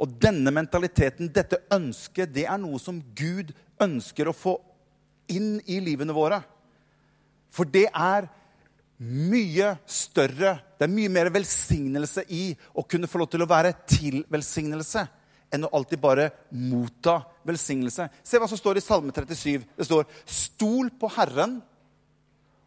Og 0.00 0.08
denne 0.20 0.52
mentaliteten, 0.52 1.32
dette 1.32 1.60
ønsket, 1.72 2.32
det 2.32 2.46
er 2.46 2.58
noe 2.58 2.78
som 2.78 3.00
Gud 3.14 3.52
ønsker 3.80 4.28
å 4.28 4.36
få 4.36 4.60
inn 5.28 5.60
i 5.66 5.80
livene 5.80 6.12
våre. 6.12 6.42
For 7.50 7.64
det 7.64 7.88
er 7.92 8.28
mye 9.00 9.72
større, 9.88 10.58
det 10.76 10.84
er 10.84 10.92
mye 10.92 11.12
mer 11.12 11.30
velsignelse 11.32 12.26
i 12.36 12.50
å 12.76 12.84
kunne 12.84 13.08
få 13.08 13.22
lov 13.22 13.30
til 13.32 13.44
å 13.44 13.48
være 13.48 13.72
til 13.88 14.20
velsignelse 14.28 15.06
enn 15.50 15.64
å 15.66 15.72
alltid 15.74 16.00
bare 16.02 16.28
motta 16.52 17.16
velsignelse. 17.48 18.06
Se 18.22 18.38
hva 18.38 18.48
som 18.50 18.60
står 18.60 18.78
i 18.78 18.84
Salme 18.84 19.14
37. 19.14 19.64
Det 19.76 19.86
står 19.88 20.06
'Stol 20.26 20.90
på 21.00 21.10
Herren 21.16 21.62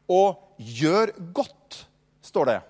og 0.10 0.58
gjør 0.58 1.14
godt', 1.34 1.86
står 2.22 2.46
det. 2.46 2.62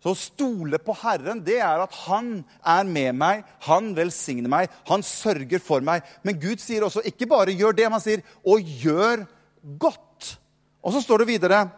Så 0.00 0.14
å 0.14 0.16
stole 0.16 0.78
på 0.80 0.94
Herren, 0.96 1.42
det 1.44 1.58
er 1.60 1.82
at 1.82 1.92
han 2.06 2.44
er 2.64 2.84
med 2.84 3.14
meg, 3.14 3.44
han 3.60 3.92
velsigner 3.96 4.48
meg, 4.48 4.70
han 4.88 5.02
sørger 5.02 5.60
for 5.60 5.80
meg. 5.80 6.02
Men 6.24 6.40
Gud 6.40 6.60
sier 6.60 6.84
også 6.84 7.04
ikke 7.04 7.28
bare 7.28 7.52
'gjør 7.52 7.72
det', 7.72 7.90
han 7.90 8.00
sier 8.00 8.22
'og 8.44 8.60
gjør 8.60 9.26
godt'. 9.78 10.36
Og 10.82 10.92
så 10.92 11.00
står 11.00 11.18
det 11.18 11.28
videre 11.28 11.70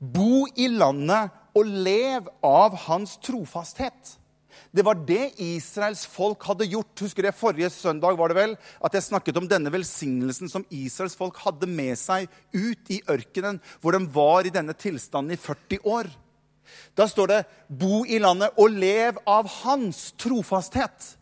'Bo 0.00 0.46
i 0.56 0.66
landet 0.72 1.28
og 1.54 1.66
lev 1.68 2.28
av 2.42 2.74
hans 2.86 3.18
trofasthet'. 3.20 4.16
Det 4.72 4.84
var 4.86 4.94
det 4.94 5.34
Israels 5.42 6.04
folk 6.06 6.44
hadde 6.46 6.68
gjort. 6.70 7.02
Husker 7.02 7.26
det 7.26 7.34
Forrige 7.36 7.70
søndag 7.74 8.16
var 8.18 8.30
det 8.30 8.38
vel, 8.38 8.56
at 8.80 8.94
jeg 8.94 9.02
snakket 9.02 9.36
om 9.36 9.48
denne 9.50 9.70
velsignelsen 9.72 10.50
som 10.50 10.64
Israels 10.70 11.16
folk 11.18 11.36
hadde 11.42 11.68
med 11.68 11.98
seg 11.98 12.30
ut 12.54 12.90
i 12.90 13.00
ørkenen, 13.10 13.60
hvor 13.82 13.96
de 13.96 14.06
var 14.14 14.46
i 14.46 14.54
denne 14.54 14.74
tilstanden 14.78 15.34
i 15.34 15.40
40 15.40 15.82
år. 15.84 16.10
Da 16.94 17.06
står 17.10 17.26
det 17.26 17.44
'bo 17.68 18.04
i 18.06 18.18
landet 18.18 18.54
og 18.56 18.70
lev 18.70 19.18
av 19.26 19.46
hans 19.64 20.14
trofasthet'. 20.16 21.16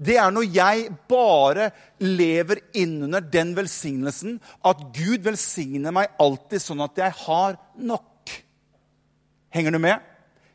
Det 0.00 0.16
er 0.16 0.32
når 0.32 0.46
jeg 0.48 0.86
bare 1.10 1.68
lever 2.00 2.62
innunder 2.72 3.20
den 3.20 3.52
velsignelsen 3.56 4.38
at 4.64 4.80
Gud 4.96 5.26
velsigner 5.26 5.92
meg 5.92 6.14
alltid 6.22 6.64
sånn 6.64 6.80
at 6.86 6.96
jeg 7.02 7.16
har 7.26 7.58
nok. 7.76 8.32
Henger 9.52 9.76
du 9.76 9.80
med? 9.82 10.00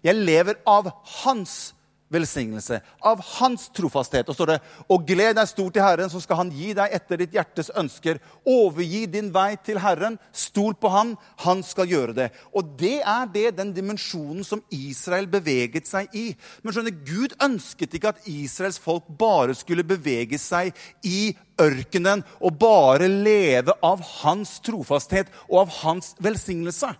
Jeg 0.06 0.18
lever 0.18 0.58
av 0.70 0.90
hans 1.22 1.76
velsignelse, 2.14 2.80
av 3.02 3.22
hans 3.40 3.68
trofasthet. 3.76 4.28
Og 4.30 4.38
står 4.38 4.52
det, 4.54 4.58
og 4.92 5.06
gled 5.08 5.36
deg 5.38 5.50
stort 5.50 5.76
til 5.76 5.86
Herren, 5.86 6.12
så 6.12 6.22
skal 6.24 6.40
han 6.44 6.52
gi 6.54 6.74
deg 6.78 6.94
etter 6.96 7.22
ditt 7.22 7.36
hjertes 7.36 7.72
ønsker. 7.78 8.20
Overgi 8.46 9.06
din 9.12 9.32
vei 9.36 9.56
til 9.66 9.80
Herren, 9.82 10.20
stol 10.36 10.76
på 10.78 10.92
han, 10.94 11.16
han 11.46 11.64
skal 11.66 11.90
gjøre 11.90 12.18
det. 12.18 12.30
Og 12.54 12.76
det 12.80 13.00
er 13.02 13.30
det, 13.34 13.48
den 13.60 13.74
dimensjonen 13.76 14.46
som 14.48 14.64
Israel 14.74 15.30
beveget 15.32 15.90
seg 15.90 16.14
i. 16.16 16.28
Men 16.62 16.76
skjønner, 16.76 17.00
Gud 17.06 17.38
ønsket 17.44 17.98
ikke 17.98 18.14
at 18.14 18.30
Israels 18.30 18.80
folk 18.82 19.08
bare 19.20 19.56
skulle 19.58 19.88
bevege 19.88 20.40
seg 20.42 20.76
i 21.06 21.34
ørkenen 21.62 22.24
og 22.42 22.60
bare 22.60 23.08
leve 23.10 23.74
av 23.86 24.04
hans 24.22 24.58
trofasthet 24.66 25.32
og 25.48 25.66
av 25.66 25.76
hans 25.82 26.14
velsignelse. 26.24 26.92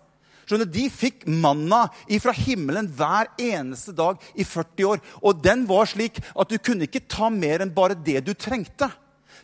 Skjønner, 0.46 0.70
De 0.70 0.86
fikk 0.94 1.26
manna 1.28 1.86
fra 2.22 2.34
himmelen 2.38 2.90
hver 2.94 3.32
eneste 3.42 3.96
dag 3.98 4.22
i 4.36 4.46
40 4.46 4.92
år. 4.92 5.02
Og 5.22 5.42
den 5.44 5.66
var 5.70 5.90
slik 5.90 6.22
at 6.36 6.52
du 6.52 6.58
kunne 6.62 6.88
ikke 6.88 7.06
ta 7.10 7.32
mer 7.34 7.66
enn 7.66 7.74
bare 7.74 7.98
det 7.98 8.24
du 8.28 8.34
trengte. 8.34 8.92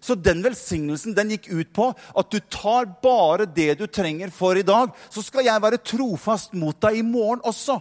Så 0.01 0.15
den 0.17 0.41
velsignelsen 0.41 1.13
den 1.17 1.35
gikk 1.35 1.51
ut 1.51 1.69
på 1.75 1.91
at 1.91 2.33
du 2.33 2.39
tar 2.49 2.87
bare 3.03 3.45
det 3.45 3.75
du 3.81 3.85
trenger 3.85 4.33
for 4.33 4.57
i 4.57 4.65
dag. 4.65 4.93
Så 5.13 5.21
skal 5.25 5.45
jeg 5.45 5.61
være 5.61 5.81
trofast 5.81 6.55
mot 6.57 6.77
deg 6.81 7.01
i 7.01 7.05
morgen 7.05 7.43
også. 7.45 7.77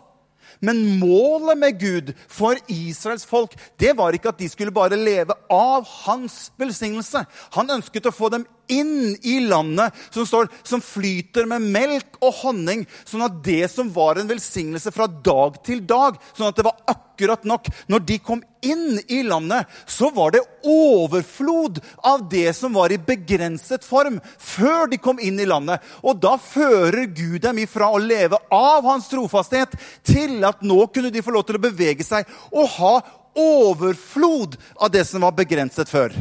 Men 0.58 0.98
målet 0.98 1.58
med 1.60 1.78
Gud 1.80 2.10
for 2.28 2.58
Israels 2.68 3.24
folk 3.28 3.54
det 3.80 3.94
var 3.96 4.16
ikke 4.16 4.32
at 4.32 4.40
de 4.40 4.48
skulle 4.50 4.74
bare 4.74 4.98
leve 4.98 5.36
av 5.52 5.86
hans 6.04 6.50
velsignelse. 6.60 7.22
Han 7.56 7.76
ønsket 7.78 8.10
å 8.10 8.14
få 8.14 8.32
dem 8.34 8.48
inn 8.70 9.16
i 9.26 9.38
landet 9.44 9.96
som, 10.10 10.26
står, 10.26 10.48
som 10.62 10.82
flyter 10.84 11.48
med 11.50 11.66
melk 11.74 12.20
og 12.20 12.34
honning, 12.42 12.86
sånn 13.04 13.26
at 13.26 13.40
det 13.44 13.66
som 13.72 13.90
var 13.92 14.20
en 14.20 14.30
velsignelse 14.30 14.92
fra 14.94 15.08
dag 15.10 15.58
til 15.66 15.82
dag, 15.88 16.18
sånn 16.36 16.50
at 16.50 16.58
det 16.58 16.66
var 16.66 16.80
akkurat 16.86 17.44
nok 17.44 17.66
Når 17.92 18.00
de 18.08 18.16
kom 18.24 18.40
inn 18.64 18.96
i 19.12 19.18
landet, 19.22 19.68
så 19.84 20.08
var 20.14 20.32
det 20.32 20.40
overflod 20.64 21.80
av 22.06 22.22
det 22.32 22.54
som 22.56 22.72
var 22.72 22.92
i 22.92 22.96
begrenset 22.96 23.84
form, 23.84 24.16
før 24.38 24.88
de 24.88 24.96
kom 24.96 25.20
inn 25.20 25.36
i 25.40 25.48
landet. 25.48 25.84
Og 26.00 26.16
da 26.16 26.38
fører 26.40 27.04
Gud 27.12 27.42
dem 27.44 27.60
ifra 27.60 27.90
å 27.92 28.00
leve 28.00 28.40
av 28.48 28.88
hans 28.88 29.08
trofasthet 29.12 29.76
til 30.06 30.40
at 30.48 30.64
nå 30.64 30.86
kunne 30.94 31.12
de 31.12 31.24
få 31.24 31.36
lov 31.36 31.44
til 31.48 31.60
å 31.60 31.64
bevege 31.68 32.06
seg 32.06 32.28
og 32.50 32.72
ha 32.78 32.94
overflod 33.36 34.56
av 34.80 34.90
det 34.90 35.04
som 35.08 35.24
var 35.24 35.36
begrenset 35.36 35.88
før. 35.88 36.14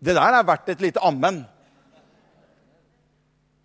Det 0.00 0.16
der 0.16 0.36
er 0.36 0.46
verdt 0.48 0.72
et 0.72 0.84
lite 0.84 1.02
ammen. 1.04 1.42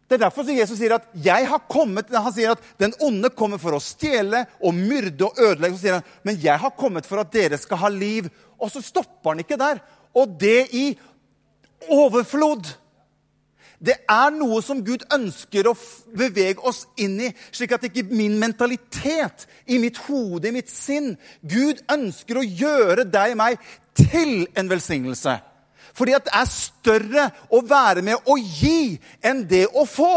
Det 0.05 0.19
er 0.19 0.27
derfor 0.27 0.45
Jesus 0.45 0.77
sier 0.77 0.93
at 0.99 1.07
jeg 1.17 1.47
har 1.49 1.63
kommet, 1.71 2.11
han 2.13 2.33
sier 2.33 2.53
at 2.53 2.65
den 2.77 2.93
onde 3.01 3.31
kommer 3.33 3.57
for 3.61 3.73
å 3.73 3.81
stjele 3.81 4.43
og 4.61 4.75
myrde 4.77 5.25
og 5.25 5.39
ødelegge. 5.41 5.79
Så 5.79 5.85
sier 5.87 5.97
han, 5.97 6.09
men 6.27 6.37
jeg 6.43 6.61
har 6.61 6.75
kommet 6.77 7.07
for 7.09 7.23
at 7.23 7.31
dere 7.33 7.57
skal 7.57 7.81
ha 7.81 7.89
liv. 7.89 8.29
Og 8.61 8.69
så 8.69 8.83
stopper 8.85 9.33
han 9.33 9.41
ikke 9.41 9.57
der. 9.57 9.81
Og 10.15 10.35
det 10.39 10.67
i 10.77 10.85
overflod. 11.89 12.69
Det 13.85 13.97
er 14.09 14.29
noe 14.37 14.61
som 14.63 14.83
Gud 14.85 15.03
ønsker 15.13 15.67
å 15.67 15.73
bevege 16.15 16.63
oss 16.65 16.85
inn 17.01 17.17
i, 17.27 17.31
slik 17.51 17.73
at 17.75 17.83
ikke 17.89 18.05
min 18.07 18.37
mentalitet, 18.39 19.47
i 19.67 19.81
mitt 19.81 19.97
hode, 20.05 20.47
i 20.47 20.55
mitt 20.55 20.71
sinn 20.71 21.15
Gud 21.41 21.81
ønsker 21.91 22.39
å 22.39 22.45
gjøre 22.45 23.03
deg 23.09 23.33
og 23.33 23.41
meg 23.41 23.67
til 23.97 24.45
en 24.55 24.71
velsignelse. 24.71 25.35
Fordi 25.95 26.17
det 26.25 26.33
er 26.35 26.49
større 26.51 27.29
å 27.49 27.61
være 27.65 28.03
med 28.05 28.27
å 28.27 28.35
gi 28.39 28.97
enn 29.23 29.45
det 29.47 29.65
å 29.71 29.85
få. 29.87 30.15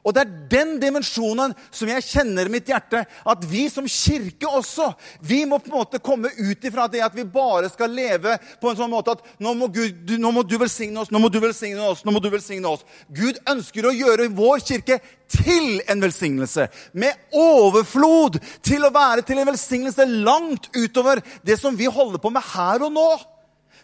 Og 0.00 0.14
det 0.16 0.22
er 0.22 0.36
den 0.50 0.70
dimensjonen 0.80 1.52
som 1.74 1.88
jeg 1.90 2.04
kjenner 2.06 2.48
i 2.48 2.52
mitt 2.52 2.68
hjerte. 2.70 3.02
At 3.04 3.42
vi 3.48 3.66
som 3.72 3.88
kirke 3.90 4.48
også 4.48 4.90
vi 5.26 5.42
må 5.48 5.58
på 5.60 5.70
en 5.70 5.76
måte 5.76 6.00
komme 6.02 6.30
ut 6.38 6.64
ifra 6.64 6.86
det 6.88 7.02
at 7.04 7.16
vi 7.16 7.26
bare 7.28 7.68
skal 7.72 7.92
leve 7.92 8.38
på 8.62 8.70
en 8.70 8.78
sånn 8.78 8.92
måte 8.92 9.16
at 9.16 9.24
nå 9.42 9.52
må, 9.58 9.68
Gud, 9.72 10.14
nå 10.16 10.32
må 10.32 10.44
du 10.46 10.56
velsigne 10.60 11.02
oss, 11.02 11.12
nå 11.12 11.20
må 11.20 11.28
du 11.32 11.40
velsigne 11.42 11.84
oss. 11.84 12.04
nå 12.04 12.14
må 12.14 12.22
du 12.22 12.30
velsigne 12.32 12.72
oss. 12.72 12.86
Gud 13.12 13.40
ønsker 13.50 13.86
å 13.86 13.94
gjøre 13.94 14.30
vår 14.36 14.64
kirke 14.64 15.00
til 15.30 15.82
en 15.84 16.00
velsignelse. 16.02 16.70
Med 16.92 17.36
overflod 17.36 18.40
til 18.64 18.86
å 18.86 18.94
være 18.94 19.26
til 19.26 19.42
en 19.42 19.52
velsignelse 19.52 20.08
langt 20.08 20.70
utover 20.76 21.20
det 21.44 21.60
som 21.60 21.76
vi 21.76 21.90
holder 21.90 22.22
på 22.22 22.32
med 22.32 22.48
her 22.54 22.88
og 22.88 22.96
nå. 22.96 23.10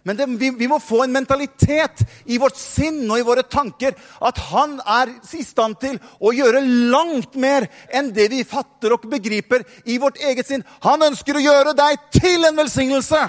Men 0.07 0.17
det, 0.17 0.27
vi, 0.39 0.51
vi, 0.55 0.69
må 0.71 0.79
få 0.79 1.01
en 1.03 1.15
mentalitet 1.17 2.05
i 2.31 2.37
vårt 2.39 2.55
sinn 2.55 3.01
og 3.09 3.19
i 3.19 3.25
våre 3.27 3.43
tanker 3.43 3.97
at 4.23 4.39
han 4.53 4.77
er 4.79 5.11
i 5.35 5.43
stand 5.43 5.81
til 5.83 5.97
å 6.23 6.31
gjøre 6.31 6.61
langt 6.93 7.35
mer 7.35 7.67
enn 7.91 8.13
det 8.15 8.29
vi 8.31 8.45
fatter 8.47 8.95
og 8.95 9.09
begriper 9.11 9.65
i 9.83 9.99
vårt 9.99 10.21
eget 10.23 10.47
sinn. 10.47 10.63
Han 10.87 11.03
ønsker 11.09 11.35
å 11.35 11.43
gjøre 11.43 11.75
deg 11.75 12.07
til 12.15 12.47
en 12.47 12.63
velsignelse. 12.63 13.25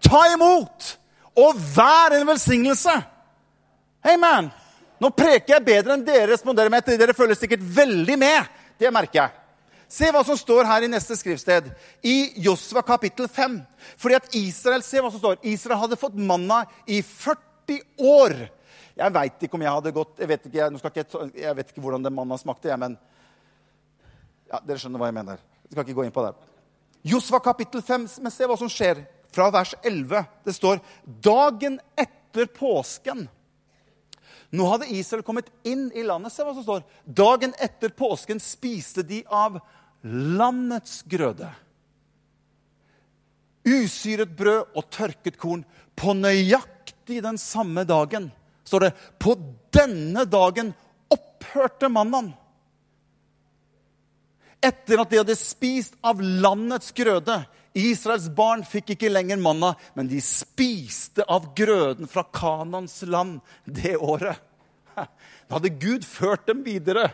Ta 0.00 0.22
imot 0.32 0.94
og 1.44 1.60
vær 1.76 2.16
en 2.16 2.24
velsignelse. 2.32 2.96
Amen. 4.14 4.48
Nå 5.00 5.12
preker 5.12 5.58
jeg 5.58 5.68
bedre 5.68 5.98
enn 5.98 6.08
dere 6.08 6.32
responderer 6.32 6.72
med. 6.72 6.88
Dere 6.88 7.16
følger 7.16 7.36
sikkert 7.36 7.68
veldig 7.76 8.16
med. 8.20 8.48
Det 8.80 8.88
merker 8.96 9.26
jeg. 9.26 9.39
Se 9.90 10.06
hva 10.14 10.22
som 10.22 10.38
står 10.38 10.68
her 10.68 10.84
i 10.86 10.90
neste 10.90 11.16
skriftsted, 11.18 11.66
i 12.06 12.30
Josva 12.44 12.82
kapittel 12.86 13.26
5. 13.26 13.56
Fordi 13.98 14.18
at 14.20 14.34
Israel 14.38 14.84
se 14.86 15.02
hva 15.02 15.10
som 15.10 15.18
står, 15.18 15.40
Israel 15.50 15.80
hadde 15.82 15.98
fått 15.98 16.14
manna 16.14 16.62
i 16.86 17.00
40 17.02 17.80
år. 17.98 18.36
Jeg 19.00 19.14
veit 19.16 19.42
ikke 19.46 19.56
om 19.56 19.62
jeg 19.64 19.72
hadde 19.72 19.92
gått 19.94 20.18
Jeg 20.18 20.28
vet 20.28 20.42
ikke, 20.46 20.58
jeg, 20.58 20.76
ikke, 20.76 21.26
jeg 21.40 21.56
vet 21.56 21.72
ikke 21.72 21.82
hvordan 21.82 22.04
den 22.04 22.14
manna 22.14 22.36
smakte, 22.38 22.68
jeg, 22.68 22.78
men 22.78 22.94
ja, 24.50 24.60
dere 24.60 24.78
skjønner 24.82 25.02
hva 25.02 25.08
jeg 25.10 25.16
mener. 25.18 25.42
Jeg 25.66 25.74
skal 25.74 25.84
ikke 25.84 25.98
gå 25.98 26.06
inn 26.06 26.14
på 26.14 26.24
det. 26.26 26.32
Josva 27.10 27.40
kapittel 27.42 27.82
5, 27.82 28.06
men 28.22 28.34
se 28.34 28.46
hva 28.46 28.58
som 28.60 28.70
skjer 28.70 29.02
fra 29.34 29.48
vers 29.54 29.74
11. 29.82 30.22
Det 30.46 30.54
står 30.54 30.78
dagen 31.22 31.80
etter 31.98 32.50
påsken. 32.54 33.26
Nå 34.50 34.66
hadde 34.66 34.90
Israel 34.94 35.22
kommet 35.26 35.50
inn 35.66 35.88
i 35.94 36.02
landet. 36.06 36.34
Se 36.34 36.46
hva 36.46 36.54
som 36.54 36.66
står. 36.66 36.86
Dagen 37.06 37.54
etter 37.62 37.94
påsken 37.94 38.42
spiste 38.42 39.06
de 39.06 39.22
av 39.26 39.58
landets 40.06 41.02
grøde. 41.08 41.50
Usyret 43.66 44.32
brød 44.36 44.76
og 44.76 44.88
tørket 44.92 45.38
korn. 45.40 45.64
På 45.96 46.14
nøyaktig 46.16 47.20
den 47.24 47.38
samme 47.40 47.84
dagen 47.84 48.30
står 48.64 48.86
det 48.86 48.92
på 49.20 49.34
denne 49.74 50.24
dagen 50.28 50.72
opphørte 51.12 51.90
mannen. 51.92 52.32
Etter 54.60 55.00
at 55.00 55.10
de 55.10 55.20
hadde 55.20 55.36
spist 55.40 55.96
av 56.04 56.20
landets 56.20 56.92
grøde. 56.96 57.40
Israels 57.76 58.28
barn 58.34 58.64
fikk 58.66 58.94
ikke 58.94 59.12
lenger 59.12 59.38
manna, 59.40 59.74
men 59.94 60.08
de 60.10 60.20
spiste 60.24 61.24
av 61.30 61.52
grøden 61.56 62.10
fra 62.10 62.24
Kanans 62.34 63.00
land 63.06 63.38
det 63.64 63.96
året. 63.96 64.40
Da 64.94 65.56
hadde 65.56 65.72
Gud 65.82 66.04
ført 66.06 66.46
dem 66.50 66.64
videre 66.66 67.08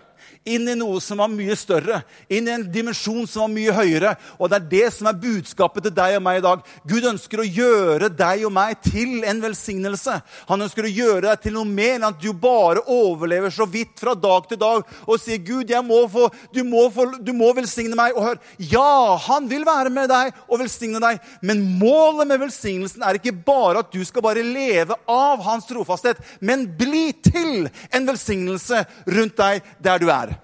inn 0.46 0.68
i 0.68 0.76
noe 0.78 1.00
som 1.02 1.20
var 1.22 1.30
mye 1.32 1.56
større, 1.58 2.02
inn 2.28 2.48
i 2.48 2.54
en 2.54 2.66
dimensjon 2.72 3.26
som 3.28 3.46
var 3.46 3.52
mye 3.54 3.74
høyere. 3.76 4.14
Og 4.38 4.50
det 4.50 4.58
er 4.58 4.68
det 4.70 4.92
som 4.96 5.10
er 5.10 5.18
budskapet 5.20 5.88
til 5.88 5.94
deg 5.96 6.18
og 6.18 6.24
meg 6.26 6.40
i 6.40 6.44
dag. 6.46 6.64
Gud 6.88 7.08
ønsker 7.12 7.42
å 7.42 7.48
gjøre 7.48 8.10
deg 8.12 8.46
og 8.48 8.54
meg 8.56 8.78
til 8.84 9.24
en 9.26 9.42
velsignelse. 9.42 10.18
Han 10.50 10.66
ønsker 10.66 10.86
å 10.86 10.92
gjøre 10.92 11.24
deg 11.28 11.42
til 11.44 11.56
noe 11.56 11.68
mer 11.68 11.96
enn 11.96 12.08
at 12.08 12.20
du 12.22 12.30
bare 12.32 12.84
overlever 12.92 13.52
så 13.54 13.66
vidt 13.70 13.96
fra 14.00 14.14
dag 14.16 14.48
til 14.48 14.60
dag 14.60 14.84
og 15.06 15.20
sier, 15.20 15.38
'Gud, 15.38 15.70
må 15.86 16.02
få, 16.10 16.28
du, 16.52 16.62
må 16.64 16.86
få, 16.90 17.08
du 17.20 17.32
må 17.36 17.52
velsigne 17.56 17.96
meg.' 17.98 18.16
Og 18.16 18.24
hør, 18.24 18.38
ja, 18.58 19.16
han 19.26 19.48
vil 19.50 19.66
være 19.66 19.92
med 19.92 20.08
deg 20.10 20.32
og 20.48 20.60
velsigne 20.62 21.00
deg, 21.02 21.20
men 21.42 21.62
målet 21.80 22.28
med 22.28 22.40
velsignelsen 22.46 23.04
er 23.04 23.18
ikke 23.18 23.34
bare 23.46 23.82
at 23.82 23.92
du 23.92 24.02
skal 24.06 24.24
bare 24.24 24.44
leve 24.44 24.96
av 25.10 25.42
hans 25.44 25.66
trofasthet, 25.68 26.20
men 26.40 26.66
bli 26.78 27.10
til 27.24 27.68
en 27.94 28.08
velsignelse 28.08 28.82
rundt 29.16 29.36
deg 29.38 29.66
der 29.82 30.02
du 30.02 30.05
er. 30.12 30.34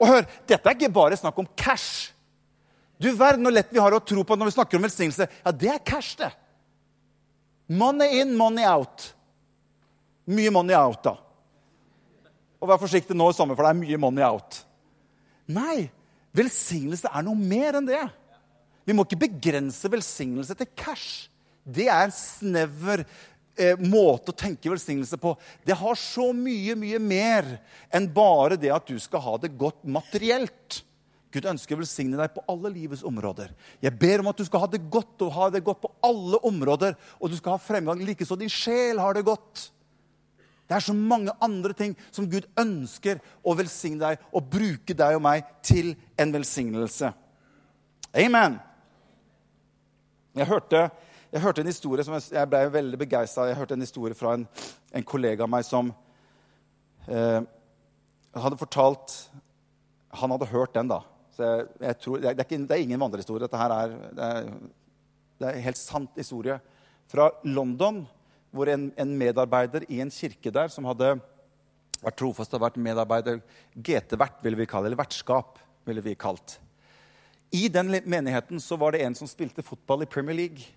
Og 0.00 0.08
hør, 0.10 0.26
dette 0.48 0.68
er 0.68 0.76
ikke 0.76 0.92
bare 0.92 1.18
snakk 1.18 1.38
om 1.40 1.48
cash. 1.58 2.12
Du 3.00 3.10
verden 3.18 3.44
hvor 3.44 3.54
lett 3.54 3.72
vi 3.72 3.82
har 3.82 3.94
å 3.94 4.02
tro 4.02 4.24
på 4.26 4.36
når 4.38 4.50
vi 4.50 4.56
snakker 4.56 4.78
om 4.78 4.86
velsignelse. 4.86 5.28
Ja, 5.44 5.52
det 5.52 5.70
er 5.72 5.82
cash, 5.84 6.14
det. 6.20 6.30
Money 7.68 8.20
in, 8.20 8.34
money 8.36 8.66
out. 8.68 9.10
Mye 10.28 10.52
money 10.52 10.76
out, 10.76 11.02
da. 11.04 11.16
Og 12.60 12.70
vær 12.70 12.80
forsiktig 12.80 13.16
nå 13.16 13.28
i 13.28 13.36
sommer, 13.36 13.56
for 13.56 13.66
det 13.66 13.74
er 13.74 13.80
mye 13.82 14.00
money 14.00 14.24
out. 14.24 14.62
Nei, 15.52 15.90
velsignelse 16.36 17.10
er 17.10 17.24
noe 17.26 17.36
mer 17.36 17.80
enn 17.80 17.88
det. 17.88 18.04
Vi 18.84 18.96
må 18.96 19.04
ikke 19.04 19.24
begrense 19.26 19.88
velsignelse 19.90 20.56
til 20.56 20.70
cash. 20.76 21.28
Det 21.64 21.88
er 21.88 22.06
en 22.06 22.14
snever 22.14 23.04
eh, 23.56 23.78
måte 23.80 24.32
å 24.32 24.36
tenke 24.36 24.72
velsignelse 24.72 25.18
på. 25.20 25.34
Det 25.66 25.76
har 25.78 25.98
så 26.00 26.30
mye, 26.36 26.76
mye 26.78 27.00
mer 27.02 27.48
enn 27.94 28.08
bare 28.14 28.58
det 28.60 28.72
at 28.74 28.88
du 28.88 28.98
skal 29.02 29.22
ha 29.24 29.36
det 29.42 29.54
godt 29.58 29.82
materielt. 29.86 30.82
Gud 31.34 31.48
ønsker 31.50 31.74
å 31.74 31.80
velsigne 31.80 32.18
deg 32.18 32.30
på 32.36 32.44
alle 32.50 32.70
livets 32.70 33.02
områder. 33.06 33.50
Jeg 33.82 33.98
ber 33.98 34.22
om 34.22 34.30
at 34.30 34.38
du 34.38 34.44
skal 34.46 34.62
ha 34.62 34.68
det 34.70 34.84
godt 34.86 35.24
og 35.26 35.32
ha 35.34 35.48
det 35.50 35.64
godt 35.66 35.82
på 35.82 35.90
alle 36.06 36.38
områder. 36.46 36.94
Og 37.18 37.32
du 37.32 37.38
skal 37.38 37.56
ha 37.56 37.62
fremgang 37.62 38.02
likeså 38.06 38.38
din 38.38 38.52
sjel 38.52 39.02
har 39.02 39.16
det 39.18 39.24
godt. 39.26 39.70
Det 40.64 40.78
er 40.78 40.84
så 40.86 40.94
mange 40.96 41.34
andre 41.44 41.74
ting 41.76 41.96
som 42.14 42.28
Gud 42.30 42.46
ønsker 42.60 43.18
å 43.44 43.56
velsigne 43.58 44.00
deg 44.00 44.22
og 44.30 44.46
bruke 44.52 44.96
deg 44.96 45.18
og 45.18 45.24
meg 45.26 45.50
til 45.66 45.92
en 46.16 46.32
velsignelse. 46.32 47.10
Amen. 48.14 48.56
Jeg 50.34 50.48
hørte 50.50 50.86
jeg 51.34 51.42
hørte 51.42 51.64
en 51.64 51.70
historie 51.70 52.04
som 52.06 52.14
jeg, 52.14 52.46
ble 52.46 52.60
veldig 52.70 52.98
begeistra 53.00 53.48
Jeg 53.48 53.58
hørte 53.58 53.74
en 53.74 53.82
historie 53.82 54.14
fra 54.14 54.36
en, 54.38 54.44
en 54.94 55.06
kollega 55.06 55.42
av 55.46 55.50
meg 55.50 55.66
som 55.66 55.90
eh, 57.10 57.40
hadde 58.38 58.60
fortalt 58.60 59.16
Han 60.20 60.34
hadde 60.36 60.50
hørt 60.52 60.76
den, 60.76 60.92
da. 60.92 61.00
Jeg, 61.34 61.66
jeg 61.82 61.98
tror, 62.04 62.20
det, 62.22 62.30
er 62.30 62.38
ikke, 62.38 62.58
det, 62.62 62.76
er 62.76 62.84
ingen 62.84 63.02
vandrehistorie. 63.02 63.42
Dette 63.42 63.58
her 63.58 63.74
er, 63.74 63.96
det 64.14 64.28
er, 64.28 64.52
det 65.42 65.48
er 65.48 65.58
en 65.58 65.64
helt 65.64 65.80
sant 65.80 66.20
historie. 66.20 66.60
Fra 67.10 67.26
London, 67.42 68.04
hvor 68.54 68.70
en, 68.70 68.84
en, 68.94 69.16
medarbeider 69.18 69.88
i 69.90 69.98
en 70.04 70.12
kirke 70.14 70.52
der 70.54 70.70
som 70.70 70.86
hadde 70.86 71.16
vært 71.98 72.18
trofast 72.20 72.54
og 72.54 72.62
vært 72.62 72.78
medarbeider 72.78 73.42
GT-vert, 73.74 74.38
ville 74.46 74.60
vi 74.62 74.68
kalle 74.70 74.86
eller 74.86 75.02
vertskap, 75.02 75.58
ville 75.88 76.04
vi 76.06 76.14
kalt. 76.14 76.60
I 77.50 77.66
den 77.66 77.90
menigheten 77.90 78.62
så 78.62 78.78
var 78.78 78.94
det 78.94 79.02
en 79.02 79.18
som 79.18 79.26
spilte 79.26 79.66
fotball 79.66 80.06
i 80.06 80.10
Premier 80.14 80.38
League. 80.44 80.70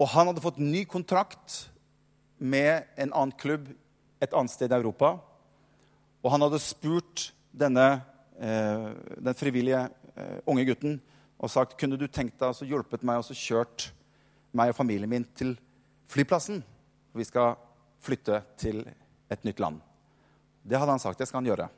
Og 0.00 0.08
han 0.14 0.30
hadde 0.30 0.42
fått 0.42 0.60
ny 0.62 0.86
kontrakt 0.88 1.66
med 2.40 2.88
en 2.96 3.12
annen 3.12 3.36
klubb 3.36 3.68
et 4.20 4.32
annet 4.36 4.52
sted 4.52 4.72
i 4.72 4.76
Europa. 4.76 5.14
Og 6.24 6.32
han 6.32 6.44
hadde 6.44 6.60
spurt 6.62 7.30
denne, 7.52 8.02
eh, 8.40 8.88
den 9.20 9.36
frivillige 9.36 9.88
eh, 10.16 10.38
unge 10.46 10.64
gutten 10.68 11.00
og 11.40 11.52
sagt 11.52 11.78
kunne 11.80 11.96
du 12.00 12.06
tenkt 12.08 12.38
deg 12.40 12.52
å 12.52 12.68
hjulpet 12.68 13.04
meg 13.06 13.20
og 13.20 13.36
kjørt 13.36 13.90
meg 14.52 14.72
og 14.72 14.76
familien 14.76 15.08
min 15.08 15.24
til 15.36 15.54
flyplassen. 16.10 16.62
Vi 17.16 17.24
skal 17.24 17.56
flytte 18.00 18.42
til 18.60 18.82
et 19.30 19.44
nytt 19.44 19.60
land. 19.60 19.80
Det 20.62 20.76
hadde 20.78 20.96
han 20.96 21.02
sagt. 21.02 21.18
Det 21.18 21.28
skal 21.28 21.40
han 21.40 21.48
gjøre. 21.48 21.68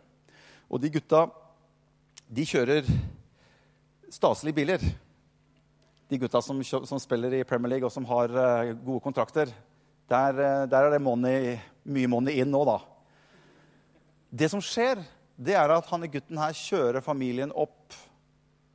Og 0.70 0.80
de 0.82 0.90
gutta 0.90 1.26
de 2.32 2.46
kjører 2.48 2.86
staselige 4.12 4.56
biler 4.56 4.84
de 6.12 6.18
gutta 6.18 6.42
som, 6.42 6.64
som, 6.64 7.00
spiller 7.00 7.32
i 7.34 7.44
Premier 7.44 7.70
League 7.70 7.88
og 7.88 7.92
som 7.92 8.04
har 8.04 8.32
uh, 8.36 8.72
gode 8.84 9.00
kontrakter, 9.00 9.48
der, 10.12 10.36
uh, 10.36 10.64
der, 10.68 10.84
er 10.84 10.92
det 10.92 11.00
money, 11.00 11.54
mye 11.88 12.10
money 12.10 12.42
inn 12.42 12.52
nå, 12.52 12.60
da. 12.68 12.76
Det 14.28 14.50
som 14.52 14.60
skjer, 14.60 15.00
det 15.40 15.56
er 15.56 15.72
at 15.72 15.88
han 15.88 16.04
gutten 16.12 16.40
her 16.40 16.52
kjører 16.56 17.04
familien 17.04 17.54
opp 17.56 17.96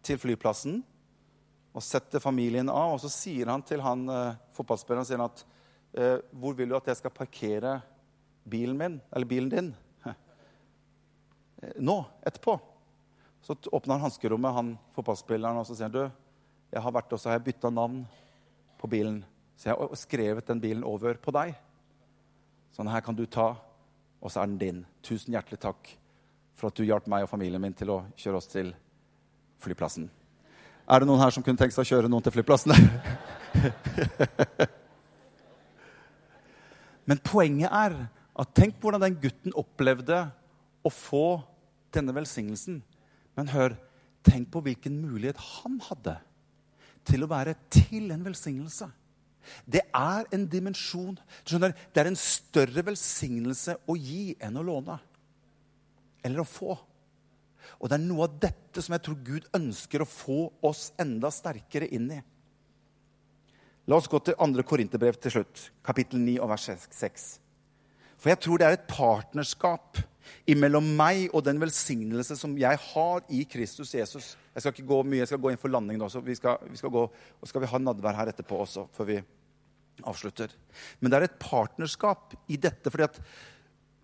til 0.06 0.18
flyplassen 0.18 0.82
og 1.78 1.86
setter 1.86 2.24
familien 2.24 2.72
av. 2.74 2.96
Og 2.96 3.04
så 3.06 3.14
sier 3.14 3.54
han 3.54 3.62
til 3.66 3.86
han 3.86 4.10
uh, 4.10 4.34
fotballspilleren 4.58 5.06
sier 5.06 5.22
han 5.22 5.30
at 5.30 5.46
hvor 6.38 6.54
vil 6.54 6.70
du 6.70 6.76
at 6.78 6.90
jeg 6.92 6.98
skal 7.00 7.14
parkere 7.16 7.72
bilen 8.46 8.76
min, 8.78 8.98
eller 9.16 9.26
bilen 9.26 9.48
din? 9.50 9.70
Nå, 11.88 11.96
etterpå. 12.28 12.58
Så 13.42 13.56
åpner 13.72 13.96
han 13.96 14.04
hanskerommet, 14.04 14.54
han 14.54 14.74
fotballspilleren, 14.94 15.58
og 15.58 15.66
så 15.66 15.74
sier 15.74 15.88
han 15.88 15.96
du, 15.96 16.27
jeg 16.72 16.84
har 16.84 16.94
vært 16.94 17.14
og 17.16 17.24
jeg 17.24 17.44
bytta 17.46 17.70
navn 17.72 18.02
på 18.78 18.90
bilen. 18.92 19.22
Så 19.58 19.70
jeg 19.70 19.78
har 19.78 19.96
skrevet 19.98 20.48
den 20.48 20.62
bilen 20.62 20.84
over 20.86 21.18
på 21.22 21.32
deg. 21.34 21.56
Sånn 22.76 22.90
her 22.92 23.02
kan 23.02 23.16
du 23.18 23.26
ta, 23.26 23.56
og 24.22 24.32
så 24.32 24.42
er 24.42 24.52
den 24.52 24.60
din. 24.62 24.86
Tusen 25.06 25.34
hjertelig 25.34 25.60
takk 25.64 25.98
for 26.58 26.70
at 26.70 26.78
du 26.78 26.84
hjalp 26.86 27.08
meg 27.10 27.24
og 27.26 27.32
familien 27.32 27.62
min 27.62 27.76
til 27.78 27.90
å 27.94 28.04
kjøre 28.18 28.38
oss 28.42 28.50
til 28.52 28.74
flyplassen. 29.64 30.10
Er 30.88 31.00
det 31.02 31.08
noen 31.10 31.22
her 31.22 31.34
som 31.34 31.44
kunne 31.44 31.60
tenkt 31.60 31.76
seg 31.76 31.86
å 31.86 31.90
kjøre 31.90 32.12
noen 32.12 32.24
til 32.26 32.36
flyplassen? 32.36 32.74
Men 37.08 37.24
poenget 37.24 37.72
er 37.72 37.96
at 38.38 38.54
tenk 38.56 38.78
hvordan 38.82 39.04
den 39.06 39.20
gutten 39.22 39.56
opplevde 39.58 40.28
å 40.86 40.90
få 40.94 41.42
denne 41.96 42.14
velsignelsen. 42.16 42.84
Men 43.38 43.52
hør, 43.54 43.76
tenk 44.28 44.52
på 44.54 44.62
hvilken 44.66 45.02
mulighet 45.02 45.40
han 45.62 45.80
hadde 45.88 46.18
til 47.08 47.24
å 47.24 47.30
være 47.32 47.56
til 47.74 48.12
en 48.14 48.26
velsignelse. 48.26 48.88
Det 49.64 49.86
er 49.96 50.28
en 50.36 50.44
dimensjon 50.52 51.16
du 51.16 51.52
skjønner, 51.54 51.74
Det 51.94 52.02
er 52.02 52.10
en 52.12 52.20
større 52.20 52.84
velsignelse 52.84 53.78
å 53.88 53.96
gi 53.96 54.36
enn 54.44 54.60
å 54.60 54.66
låne. 54.66 55.00
Eller 56.24 56.44
å 56.44 56.48
få. 56.48 56.76
Og 57.80 57.90
det 57.90 57.98
er 57.98 58.04
noe 58.04 58.28
av 58.28 58.40
dette 58.42 58.82
som 58.84 58.96
jeg 58.96 59.06
tror 59.06 59.24
Gud 59.24 59.48
ønsker 59.56 60.04
å 60.04 60.10
få 60.10 60.40
oss 60.66 60.92
enda 61.00 61.32
sterkere 61.32 61.88
inn 61.94 62.12
i. 62.12 62.20
La 63.88 63.96
oss 63.96 64.10
gå 64.12 64.20
til 64.20 64.36
2. 64.36 64.64
Korinterbrev 64.68 65.16
til 65.24 65.38
slutt, 65.38 65.70
kapittel 65.86 66.20
9 66.20 66.40
og 66.44 66.52
vers 66.52 66.68
6. 66.92 67.28
For 68.18 68.34
jeg 68.34 68.42
tror 68.44 68.60
det 68.60 68.68
er 68.68 68.76
et 68.76 68.90
partnerskap 68.90 70.02
imellom 70.50 70.86
meg 70.98 71.28
og 71.32 71.46
den 71.46 71.60
velsignelse 71.62 72.38
som 72.40 72.56
jeg 72.60 72.80
har 72.90 73.26
i 73.34 73.44
Kristus 73.50 73.94
Jesus. 73.96 74.36
Jeg 74.54 74.64
skal 74.64 74.76
ikke 74.76 74.90
gå 74.90 75.02
mye, 75.06 75.22
jeg 75.24 75.32
skal 75.32 75.42
gå 75.44 75.54
inn 75.54 75.62
for 75.62 75.74
landing 75.74 76.00
nå, 76.02 76.10
så 76.12 76.22
vi 76.24 76.36
skal, 76.38 76.62
vi 76.70 76.80
skal 76.80 76.94
gå, 76.94 77.04
og 77.08 77.50
skal 77.50 77.64
vi 77.64 77.72
ha 77.72 77.82
nadvær 77.82 78.18
her 78.20 78.32
etterpå 78.34 78.62
også. 78.64 78.88
før 78.96 79.12
vi 79.12 79.20
avslutter. 80.06 80.52
Men 81.00 81.12
det 81.12 81.18
er 81.18 81.28
et 81.28 81.40
partnerskap 81.42 82.36
i 82.48 82.58
dette. 82.58 82.90
fordi 82.90 83.08
at 83.08 83.22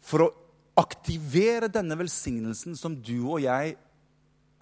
For 0.01 0.25
å 0.25 0.33
aktivere 0.75 1.69
denne 1.69 1.97
velsignelsen 1.99 2.75
som 2.75 2.95
du 2.97 3.19
og 3.27 3.43
jeg 3.43 3.75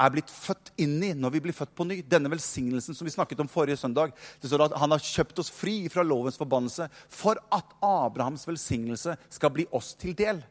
er 0.01 0.13
blitt 0.13 0.31
født 0.33 0.71
inn 0.81 0.97
i 1.05 1.11
når 1.17 1.35
vi 1.35 1.41
blir 1.45 1.55
født 1.55 1.73
på 1.77 1.85
ny. 1.87 1.99
Denne 2.07 2.31
velsignelsen 2.31 2.97
som 2.97 3.07
vi 3.07 3.13
snakket 3.13 3.43
om 3.43 3.49
forrige 3.51 3.79
søndag. 3.79 4.15
Det 4.41 4.49
står 4.49 4.65
at 4.67 4.77
Han 4.81 4.91
har 4.95 5.03
kjøpt 5.03 5.39
oss 5.43 5.51
fri 5.53 5.87
fra 5.89 6.03
lovens 6.03 6.39
forbannelse 6.39 6.89
for 7.09 7.39
at 7.53 7.75
Abrahams 7.81 8.47
velsignelse 8.47 9.15
skal 9.29 9.53
bli 9.53 9.67
oss 9.71 9.93
til 9.95 10.15
del. 10.17 10.41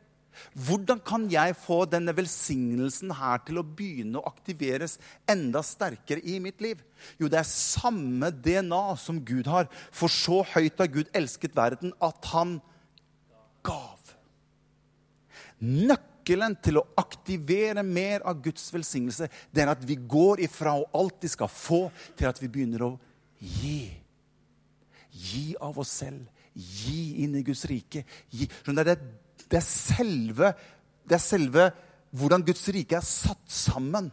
Hvordan 0.55 1.01
kan 1.05 1.27
jeg 1.31 1.55
få 1.59 1.83
denne 1.91 2.15
velsignelsen 2.17 3.13
her 3.19 3.43
til 3.47 3.61
å 3.61 3.67
begynne 3.67 4.21
å 4.21 4.31
aktiveres 4.31 4.97
enda 5.31 5.63
sterkere 5.67 6.23
i 6.25 6.39
mitt 6.43 6.63
liv? 6.65 6.81
Jo, 7.21 7.29
det 7.31 7.41
er 7.41 7.49
samme 7.49 8.33
DNA 8.35 8.83
som 9.01 9.21
Gud 9.25 9.51
har. 9.51 9.71
For 9.95 10.13
så 10.13 10.43
høyt 10.55 10.81
har 10.81 10.91
Gud 10.93 11.11
elsket 11.17 11.57
verden 11.59 11.95
at 12.03 12.31
han 12.33 12.59
gav. 13.67 14.15
Nøkkelen 15.61 16.57
til 16.65 16.81
å 16.81 16.87
aktivere 17.01 17.85
mer 17.85 18.25
av 18.29 18.41
Guds 18.45 18.71
velsignelse, 18.73 19.29
det 19.53 19.65
er 19.65 19.73
at 19.75 19.83
vi 19.87 19.99
går 19.99 20.43
ifra 20.47 20.77
å 20.79 20.89
alltid 20.97 21.35
skal 21.35 21.51
få, 21.53 21.83
til 22.17 22.31
at 22.31 22.41
vi 22.41 22.49
begynner 22.49 22.87
å 22.87 22.93
gi. 23.39 23.91
Gi 25.11 25.49
av 25.61 25.79
oss 25.81 25.93
selv. 26.03 26.29
Gi 26.55 27.23
inn 27.25 27.37
i 27.39 27.45
Guds 27.47 27.63
rike. 27.69 28.03
Gi. 28.33 28.49
Det, 28.67 28.87
er, 28.87 29.03
det, 29.51 29.61
er 29.61 29.67
selve, 29.67 30.53
det 31.09 31.17
er 31.19 31.25
selve 31.25 31.69
hvordan 32.17 32.45
Guds 32.47 32.65
rike 32.75 32.99
er 32.99 33.07
satt 33.07 33.47
sammen. 33.51 34.11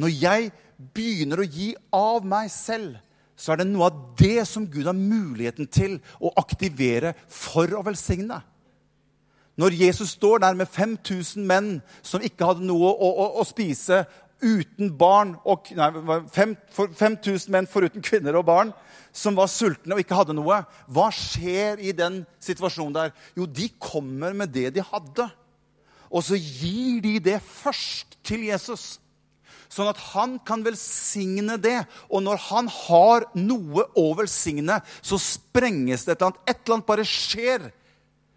Når 0.00 0.12
jeg 0.16 0.52
begynner 0.94 1.42
å 1.42 1.48
gi 1.48 1.72
av 1.94 2.24
meg 2.26 2.50
selv, 2.52 2.96
så 3.36 3.52
er 3.52 3.62
det 3.62 3.68
noe 3.70 3.88
av 3.88 4.00
det 4.20 4.44
som 4.48 4.68
Gud 4.70 4.86
har 4.86 4.96
muligheten 4.96 5.68
til 5.72 5.98
å 6.22 6.32
aktivere 6.40 7.14
for 7.28 7.72
å 7.74 7.84
velsigne. 7.86 8.40
Når 9.60 9.76
Jesus 9.76 10.14
står 10.16 10.40
der 10.44 10.56
med 10.56 10.70
5000 10.70 11.44
menn 11.44 11.72
som 12.00 12.22
ikke 12.24 12.46
hadde 12.48 12.64
noe 12.64 12.88
å, 12.88 13.08
å, 13.10 13.26
å 13.42 13.44
spise, 13.44 14.04
uten 14.42 14.90
barn 14.98 15.36
og, 15.48 15.70
nei, 15.76 15.88
5000 16.34 17.52
menn 17.54 17.68
foruten 17.70 18.04
kvinner 18.04 18.36
og 18.38 18.48
barn 18.50 18.72
som 19.12 19.36
var 19.36 19.50
sultne 19.52 19.94
og 19.94 20.02
ikke 20.02 20.16
hadde 20.16 20.34
noe. 20.36 20.62
Hva 20.90 21.10
skjer 21.14 21.82
i 21.84 21.92
den 21.96 22.22
situasjonen 22.42 22.96
der? 22.96 23.14
Jo, 23.36 23.46
de 23.46 23.68
kommer 23.82 24.34
med 24.36 24.52
det 24.54 24.72
de 24.76 24.84
hadde. 24.84 25.28
Og 26.12 26.24
så 26.26 26.36
gir 26.36 27.00
de 27.04 27.16
det 27.24 27.38
først 27.44 28.18
til 28.26 28.48
Jesus. 28.48 28.96
Sånn 29.72 29.88
at 29.88 30.00
han 30.12 30.36
kan 30.44 30.64
velsigne 30.64 31.56
det. 31.60 31.78
Og 32.12 32.24
når 32.24 32.40
han 32.50 32.68
har 32.68 33.28
noe 33.38 33.86
å 33.96 34.10
velsigne, 34.18 34.80
så 35.00 35.20
sprenges 35.20 36.04
det 36.04 36.16
et 36.16 36.18
eller 36.20 36.32
annet. 36.32 36.42
Et 36.44 36.58
eller 36.58 36.76
annet 36.76 36.90
bare 36.90 37.08
skjer 37.08 37.70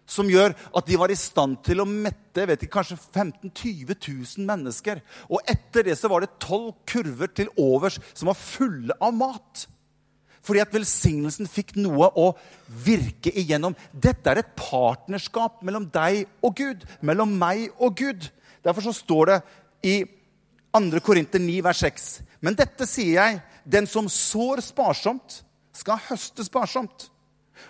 som 0.06 0.28
gjør 0.30 0.54
at 0.54 0.86
de 0.86 0.98
var 0.98 1.10
i 1.10 1.18
stand 1.18 1.58
til 1.66 1.82
å 1.82 1.88
mette 1.88 2.46
vet 2.46 2.62
ikke, 2.62 2.78
kanskje 2.78 2.98
15 2.98 3.50
000-20 3.50 3.94
000 4.38 4.48
mennesker. 4.48 5.00
Og 5.28 5.42
etter 5.50 5.88
det 5.88 5.96
så 5.98 6.10
var 6.12 6.22
det 6.22 6.36
tolv 6.42 6.74
kurver 6.88 7.32
til 7.34 7.50
overs 7.58 7.98
som 8.12 8.30
var 8.30 8.38
fulle 8.38 8.96
av 9.02 9.16
mat. 9.16 9.66
Fordi 10.46 10.62
at 10.62 10.74
velsignelsen 10.74 11.48
fikk 11.50 11.74
noe 11.80 12.08
å 12.14 12.28
virke 12.84 13.32
igjennom. 13.34 13.74
Dette 13.90 14.30
er 14.30 14.42
et 14.42 14.52
partnerskap 14.58 15.58
mellom 15.66 15.88
deg 15.90 16.22
og 16.44 16.54
Gud. 16.60 16.86
Mellom 17.02 17.32
meg 17.40 17.66
og 17.82 17.98
Gud. 17.98 18.28
Derfor 18.62 18.86
så 18.86 18.94
står 18.94 19.32
det 19.32 19.40
i 19.86 19.96
2. 20.76 21.00
Korinter 21.02 21.42
9, 21.42 21.58
vers 21.64 21.82
6. 21.82 22.06
Men 22.44 22.54
dette 22.58 22.86
sier 22.86 23.18
jeg. 23.18 23.42
Den 23.66 23.88
som 23.90 24.06
sår 24.12 24.62
sparsomt, 24.62 25.40
skal 25.74 25.98
høste 26.06 26.44
sparsomt. 26.46 27.08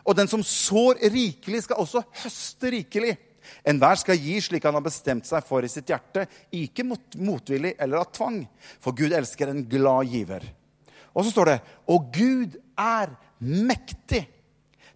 Og 0.05 0.17
den 0.19 0.31
som 0.31 0.45
sår 0.45 1.01
rikelig, 1.13 1.65
skal 1.67 1.81
også 1.83 2.05
høste 2.23 2.73
rikelig. 2.75 3.17
Enhver 3.67 3.99
skal 4.01 4.19
gi 4.19 4.39
slik 4.43 4.65
han 4.67 4.75
har 4.75 4.85
bestemt 4.85 5.27
seg 5.29 5.45
for 5.47 5.65
i 5.65 5.71
sitt 5.71 5.91
hjerte, 5.91 6.27
ikke 6.55 6.85
mot, 6.87 7.19
motvillig 7.19 7.77
eller 7.79 8.03
av 8.03 8.11
tvang. 8.15 8.41
For 8.83 8.97
Gud 8.97 9.15
elsker 9.15 9.53
en 9.53 9.65
glad 9.71 10.11
giver. 10.11 10.47
Og 11.15 11.25
så 11.25 11.33
står 11.33 11.53
det 11.53 11.61
Og 11.93 12.11
Gud 12.15 12.59
er 12.77 13.15
mektig 13.39 14.27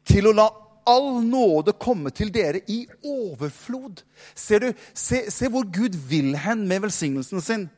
til 0.07 0.31
å 0.31 0.35
la 0.37 0.49
all 0.91 1.21
nåde 1.23 1.77
komme 1.79 2.11
til 2.15 2.33
dere 2.35 2.63
i 2.71 2.83
overflod. 3.07 4.03
Ser 4.35 4.65
du, 4.65 4.71
se, 4.95 5.27
se 5.31 5.51
hvor 5.53 5.69
Gud 5.71 5.97
vil 6.11 6.35
hen 6.41 6.67
med 6.69 6.83
velsignelsen 6.87 7.45
sin. 7.45 7.69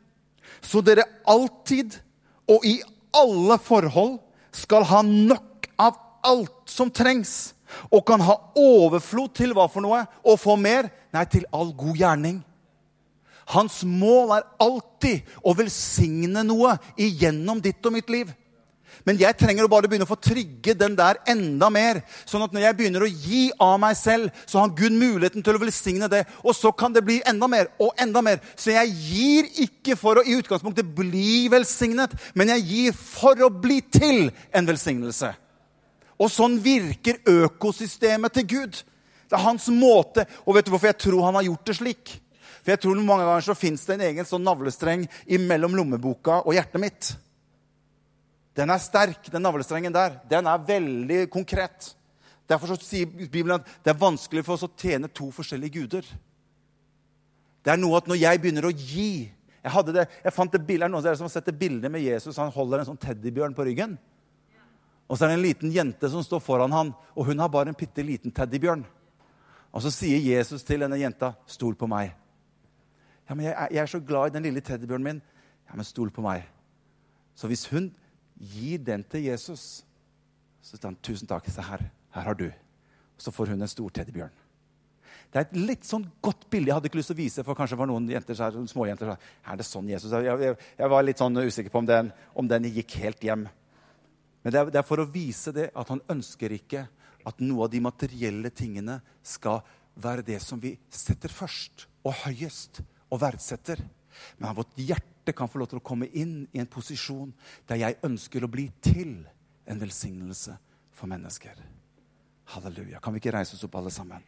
Så 0.63 0.81
dere 0.85 1.05
alltid 1.29 1.99
og 2.51 2.65
i 2.67 2.79
alle 3.17 3.59
forhold 3.61 4.19
skal 4.57 4.87
ha 4.89 5.03
nok 5.05 5.52
alt 6.27 6.71
som 6.71 6.91
trengs, 6.91 7.53
og 7.89 8.05
kan 8.07 8.21
ha 8.21 8.37
overflod 8.59 9.33
til 9.37 9.55
hva 9.57 9.69
for 9.73 9.85
noe? 9.85 10.03
Å 10.05 10.37
få 10.41 10.59
mer? 10.61 10.91
Nei, 11.15 11.25
til 11.31 11.47
all 11.57 11.73
god 11.77 11.99
gjerning. 11.99 12.43
Hans 13.53 13.81
mål 13.85 14.37
er 14.37 14.47
alltid 14.63 15.33
å 15.43 15.55
velsigne 15.57 16.45
noe 16.47 16.77
igjennom 17.01 17.61
ditt 17.65 17.83
og 17.89 17.97
mitt 17.97 18.13
liv. 18.13 18.31
Men 19.09 19.19
jeg 19.19 19.35
trenger 19.39 19.67
å 19.67 19.71
bare 19.73 19.89
begynne 19.91 20.07
å 20.07 20.11
få 20.11 20.19
trigge 20.21 20.75
den 20.79 20.95
der 20.99 21.19
enda 21.29 21.67
mer. 21.73 22.03
Sånn 22.29 22.45
at 22.45 22.53
når 22.55 22.67
jeg 22.67 22.79
begynner 22.79 23.05
å 23.07 23.11
gi 23.11 23.43
av 23.63 23.75
meg 23.83 23.97
selv, 23.99 24.31
så 24.47 24.61
har 24.61 24.75
Gud 24.79 24.95
muligheten 24.95 25.43
til 25.43 25.59
å 25.59 25.63
velsigne 25.63 26.11
det. 26.13 26.23
Og 26.45 26.55
så 26.55 26.71
kan 26.77 26.95
det 26.95 27.03
bli 27.07 27.19
enda 27.27 27.49
mer 27.51 27.73
og 27.83 27.97
enda 28.01 28.23
mer. 28.23 28.39
Så 28.55 28.75
jeg 28.77 28.93
gir 29.09 29.51
ikke 29.67 29.99
for 29.99 30.21
å 30.21 30.27
i 30.27 30.37
utgangspunktet 30.39 30.93
bli 30.95 31.49
velsignet, 31.53 32.15
men 32.39 32.55
jeg 32.55 32.69
gir 32.69 32.99
for 32.99 33.43
å 33.43 33.51
bli 33.51 33.81
til 33.91 34.29
en 34.55 34.69
velsignelse. 34.71 35.33
Og 36.23 36.31
sånn 36.31 36.59
virker 36.63 37.19
økosystemet 37.27 38.37
til 38.39 38.49
Gud. 38.55 38.83
Det 39.27 39.39
er 39.39 39.47
hans 39.47 39.67
måte. 39.73 40.27
Og 40.47 40.55
vet 40.55 40.69
du 40.69 40.73
hvorfor 40.75 40.93
jeg 40.93 41.01
tror 41.03 41.27
han 41.27 41.39
har 41.41 41.49
gjort 41.49 41.71
det 41.71 41.79
slik? 41.81 42.15
For 42.63 42.75
jeg 42.75 42.83
tror 42.85 43.01
Mange 43.03 43.27
ganger 43.27 43.47
så 43.49 43.59
fins 43.59 43.83
det 43.89 43.97
en 43.97 44.07
egen 44.11 44.29
sånn 44.29 44.45
navlestreng 44.47 45.07
mellom 45.49 45.75
lommeboka 45.79 46.43
og 46.45 46.55
hjertet 46.55 46.83
mitt. 46.83 47.11
Den 48.55 48.71
er 48.71 48.83
sterk, 48.83 49.31
den 49.33 49.43
navlestrengen 49.43 49.95
der. 49.95 50.21
Den 50.29 50.47
er 50.47 50.67
veldig 50.69 51.25
konkret. 51.33 51.95
Derfor 52.49 52.77
sier 52.77 53.09
Bibelen 53.09 53.57
at 53.57 53.69
det 53.83 53.95
er 53.95 54.01
vanskelig 54.01 54.45
for 54.45 54.59
oss 54.59 54.67
å 54.67 54.75
tjene 54.77 55.09
to 55.09 55.31
forskjellige 55.33 55.81
guder. 55.81 56.11
Det 57.65 57.73
er 57.73 57.81
noe 57.81 57.97
at 57.99 58.11
når 58.11 58.21
jeg 58.21 58.43
begynner 58.43 58.69
å 58.69 58.75
gi 58.75 59.31
Jeg, 59.63 59.83
det, 59.95 60.03
jeg 60.25 60.35
fant 60.35 60.51
det 60.51 60.59
bildet, 60.67 60.91
noen 60.91 60.99
av 60.99 61.05
dere 61.07 61.19
som 61.21 61.29
har 61.29 61.31
sett 61.31 61.47
det 61.47 61.55
bildet 61.55 61.87
med 61.87 62.03
Jesus. 62.03 62.35
Han 62.43 62.51
holder 62.51 62.81
en 62.83 62.89
sånn 62.89 62.99
teddybjørn 62.99 63.53
på 63.55 63.63
ryggen. 63.69 63.93
Og 65.09 65.19
så 65.19 65.25
er 65.25 65.33
det 65.33 65.39
en 65.39 65.45
liten 65.45 65.73
jente 65.75 66.09
som 66.11 66.25
står 66.25 66.41
foran 66.41 66.73
han, 66.73 66.93
og 67.17 67.27
hun 67.29 67.43
har 67.43 67.51
bare 67.53 67.73
en 67.73 67.79
bitte 67.79 68.05
liten 68.07 68.33
teddybjørn. 68.33 68.85
Og 69.73 69.85
så 69.85 69.93
sier 69.93 70.21
Jesus 70.21 70.63
til 70.63 70.81
denne 70.81 71.01
jenta, 71.01 71.35
'Stol 71.47 71.75
på 71.75 71.87
meg'. 71.87 72.13
Ja, 73.29 73.35
men 73.35 73.47
jeg, 73.47 73.69
jeg 73.71 73.83
er 73.83 73.87
så 73.87 74.01
glad 74.01 74.27
i 74.27 74.35
den 74.35 74.43
lille 74.43 74.61
teddybjørnen 74.61 75.05
min. 75.05 75.23
Ja, 75.69 75.77
men 75.77 75.85
stol 75.85 76.11
på 76.11 76.21
meg. 76.21 76.45
Så 77.35 77.49
hvis 77.49 77.67
hun 77.71 77.95
gir 78.37 78.79
den 78.79 79.05
til 79.05 79.25
Jesus, 79.25 79.85
så 80.61 80.77
sier 80.77 80.91
han, 80.91 80.99
'Tusen 81.03 81.29
takk, 81.29 81.49
se 81.49 81.63
her. 81.63 81.91
Her 82.13 82.23
har 82.23 82.35
du.' 82.35 82.53
Så 83.19 83.31
får 83.31 83.47
hun 83.47 83.63
en 83.63 83.69
stor 83.69 83.89
teddybjørn. 83.89 84.33
Det 85.33 85.39
er 85.41 85.47
et 85.47 85.57
litt 85.57 85.87
sånn 85.89 86.05
godt 86.21 86.45
bilde 86.53 86.69
jeg 86.69 86.77
hadde 86.77 86.89
ikke 86.91 86.99
lyst 86.99 87.09
til 87.09 87.17
å 87.17 87.23
vise. 87.23 87.45
for 87.45 87.57
kanskje 87.57 87.77
var 87.79 87.89
noen 87.89 88.09
jenter, 88.09 88.37
småjenter, 88.69 89.17
Er 89.47 89.57
det 89.57 89.65
sånn 89.65 89.89
Jesus 89.89 90.13
jeg, 90.13 90.25
jeg, 90.25 90.57
jeg, 90.79 90.89
var 90.89 91.03
litt 91.03 91.19
sånn 91.19 91.37
usikker 91.37 91.71
på 91.71 91.79
om 91.79 91.87
den, 91.87 92.13
om 92.35 92.49
den 92.49 92.65
gikk 92.65 92.97
helt 93.01 93.23
hjem. 93.25 93.49
Men 94.43 94.55
det 94.55 94.63
er, 94.75 94.87
for 94.87 95.03
å 95.03 95.09
vise 95.09 95.53
det 95.55 95.69
at 95.79 95.91
han 95.93 96.03
ønsker 96.11 96.55
ikke 96.57 96.87
at 97.29 97.43
noe 97.43 97.67
av 97.67 97.73
de 97.73 97.81
materielle 97.83 98.51
tingene 98.51 98.99
skal 99.23 99.61
være 99.95 100.25
det 100.27 100.41
som 100.43 100.61
vi 100.61 100.75
setter 100.91 101.31
først 101.31 101.87
og 102.03 102.17
høyest 102.25 102.83
og 103.13 103.21
verdsetter. 103.23 103.83
Men 104.39 104.51
at 104.51 104.59
vårt 104.59 104.75
hjerte 104.81 105.35
kan 105.37 105.51
få 105.51 105.63
lov 105.63 105.71
til 105.71 105.79
å 105.79 105.87
komme 105.87 106.09
inn 106.19 106.43
i 106.51 106.61
en 106.63 106.71
posisjon 106.71 107.31
der 107.71 107.85
jeg 107.85 108.01
ønsker 108.03 108.43
å 108.43 108.51
bli 108.51 108.67
til 108.83 109.21
en 109.71 109.81
velsignelse 109.81 110.57
for 110.97 111.11
mennesker. 111.11 111.55
Halleluja. 112.53 113.01
Kan 113.01 113.15
vi 113.15 113.23
ikke 113.23 113.37
reise 113.37 113.55
oss 113.57 113.65
opp, 113.65 113.79
alle 113.79 113.93
sammen? 113.95 114.23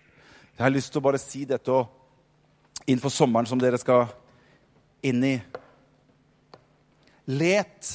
Jeg 0.55 0.63
har 0.63 0.73
lyst 0.73 0.93
til 0.95 1.03
å 1.03 1.09
bare 1.09 1.19
si 1.19 1.43
dette 1.49 1.73
og 1.75 2.87
innenfor 2.87 3.11
sommeren 3.11 3.49
som 3.51 3.59
dere 3.59 3.81
skal 3.81 4.07
inn 5.05 5.25
i. 5.27 5.35
Let. 7.35 7.91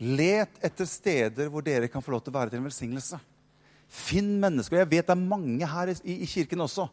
Let 0.00 0.56
etter 0.64 0.88
steder 0.88 1.50
hvor 1.52 1.64
dere 1.64 1.90
kan 1.92 2.02
få 2.04 2.14
lov 2.14 2.24
til 2.24 2.32
å 2.32 2.38
være 2.38 2.54
til 2.54 2.62
en 2.62 2.70
velsignelse. 2.70 3.20
Finn 3.90 4.38
mennesker. 4.40 4.80
Jeg 4.80 4.90
vet 4.90 5.08
det 5.10 5.16
er 5.16 5.28
mange 5.28 5.68
her 5.68 5.92
i, 5.92 6.22
i 6.22 6.28
kirken 6.30 6.64
også 6.64 6.88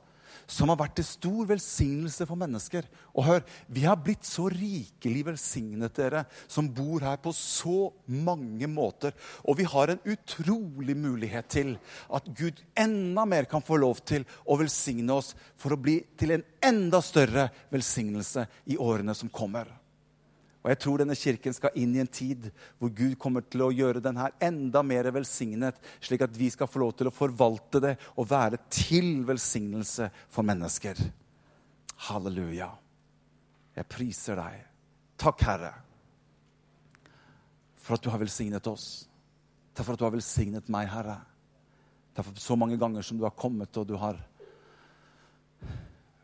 som 0.48 0.72
har 0.72 0.80
vært 0.80 0.98
til 1.00 1.08
stor 1.08 1.48
velsignelse 1.50 2.28
for 2.28 2.40
mennesker. 2.40 2.86
Og 3.16 3.26
hør, 3.28 3.42
vi 3.68 3.84
har 3.88 4.00
blitt 4.00 4.28
så 4.28 4.48
rikelig 4.52 5.26
velsignet, 5.28 5.96
dere 5.98 6.24
som 6.52 6.70
bor 6.72 7.04
her, 7.04 7.18
på 7.22 7.34
så 7.36 7.90
mange 8.06 8.70
måter. 8.72 9.16
Og 9.44 9.60
vi 9.60 9.68
har 9.68 9.92
en 9.92 10.04
utrolig 10.08 10.96
mulighet 10.98 11.50
til 11.52 11.74
at 12.14 12.30
Gud 12.38 12.62
enda 12.78 13.26
mer 13.28 13.50
kan 13.50 13.66
få 13.66 13.80
lov 13.82 14.04
til 14.08 14.28
å 14.46 14.60
velsigne 14.60 15.18
oss 15.20 15.34
for 15.60 15.76
å 15.76 15.82
bli 15.82 16.00
til 16.20 16.38
en 16.38 16.48
enda 16.64 17.02
større 17.04 17.50
velsignelse 17.74 18.48
i 18.72 18.80
årene 18.80 19.16
som 19.18 19.32
kommer. 19.34 19.68
Og 20.68 20.72
jeg 20.74 20.80
tror 20.84 21.00
denne 21.00 21.16
kirken 21.16 21.54
skal 21.56 21.78
inn 21.80 21.94
i 21.96 22.02
en 22.04 22.10
tid 22.12 22.50
hvor 22.76 22.90
Gud 22.92 23.14
kommer 23.16 23.46
til 23.48 23.62
å 23.64 23.70
gjøre 23.72 24.02
den 24.04 24.18
her 24.20 24.34
enda 24.44 24.82
mer 24.84 25.08
velsignet, 25.16 25.78
slik 26.04 26.26
at 26.26 26.34
vi 26.36 26.50
skal 26.52 26.68
få 26.68 26.82
lov 26.82 26.92
til 27.00 27.08
å 27.08 27.14
forvalte 27.16 27.80
det 27.86 27.94
og 28.18 28.28
være 28.28 28.60
til 28.68 29.22
velsignelse 29.30 30.10
for 30.28 30.44
mennesker. 30.44 31.00
Halleluja. 32.10 32.68
Jeg 33.80 33.90
priser 33.96 34.42
deg. 34.42 34.66
Takk, 35.24 35.46
Herre, 35.48 35.72
for 37.80 37.96
at 37.96 38.04
du 38.04 38.12
har 38.12 38.20
velsignet 38.20 38.68
oss. 38.68 39.08
Takk 39.72 39.88
for 39.88 39.96
at 39.96 40.04
du 40.04 40.08
har 40.10 40.18
velsignet 40.18 40.68
meg, 40.68 40.92
Herre. 40.92 41.22
Takk 42.12 42.28
for 42.28 42.44
så 42.44 42.60
mange 42.60 42.76
ganger 42.76 43.08
som 43.08 43.16
du 43.16 43.24
har 43.24 43.40
kommet 43.40 43.80
og 43.80 43.88
du 43.88 43.96
har 44.04 44.20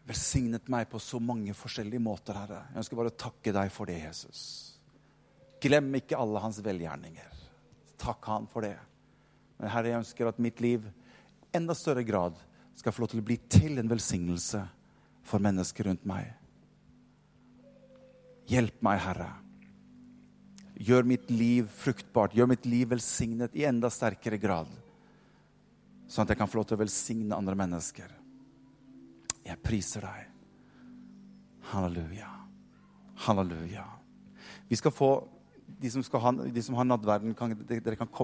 velsignet 0.08 0.68
meg 0.72 0.90
på 0.92 1.00
så 1.00 1.20
mange 1.24 1.56
forskjellige 1.56 2.04
måter, 2.04 2.36
Herre. 2.36 2.64
Jeg 2.72 2.82
ønsker 2.84 3.00
bare 3.00 3.12
å 3.14 3.20
takke 3.26 3.54
deg 3.56 3.72
for 3.72 3.90
det, 3.90 4.02
Jesus. 4.04 4.42
Glem 5.64 5.94
ikke 6.00 6.20
alle 6.20 6.42
hans 6.44 6.60
velgjerninger. 6.64 7.44
Takk 8.04 8.26
han 8.28 8.50
for 8.52 8.68
det. 8.68 8.76
Men 9.60 9.72
Herre, 9.72 9.94
jeg 9.94 10.02
ønsker 10.02 10.28
at 10.28 10.42
mitt 10.44 10.60
liv 10.64 10.90
enda 11.56 11.76
større 11.78 12.04
grad 12.04 12.40
skal 12.76 12.92
få 12.92 13.04
lov 13.04 13.14
til 13.14 13.22
å 13.22 13.28
bli 13.28 13.38
til 13.48 13.80
en 13.80 13.92
velsignelse 13.92 14.64
for 15.24 15.44
mennesker 15.44 15.88
rundt 15.88 16.04
meg. 16.10 16.34
Hjelp 18.52 18.82
meg, 18.84 19.00
Herre. 19.06 19.30
Gjør 20.84 21.06
mitt 21.08 21.30
liv 21.32 21.70
fruktbart, 21.80 22.34
gjør 22.36 22.50
mitt 22.52 22.66
liv 22.68 22.90
velsignet 22.92 23.56
i 23.56 23.64
enda 23.70 23.88
sterkere 23.94 24.42
grad. 24.42 24.68
Sånn 26.12 26.26
at 26.26 26.34
jeg 26.34 26.42
kan 26.42 26.50
få 26.50 26.60
lov 26.60 26.68
til 26.68 26.76
å 26.76 26.84
velsigne 26.84 27.38
andre 27.38 27.56
mennesker. 27.56 28.10
Jeg 29.44 29.60
priser 29.64 30.06
deg. 30.06 30.30
Halleluja. 31.72 32.30
Halleluja. 33.26 33.86
Vi 34.70 34.80
skal 34.80 34.92
få 34.92 35.14
De 35.84 35.90
som, 35.92 36.04
ha, 36.22 36.32
de 36.32 36.62
som 36.64 36.76
har 36.76 36.86
nattverden, 36.86 37.34
kan, 37.36 37.52
dere 37.68 37.96
kan 38.00 38.08
komme 38.08 38.22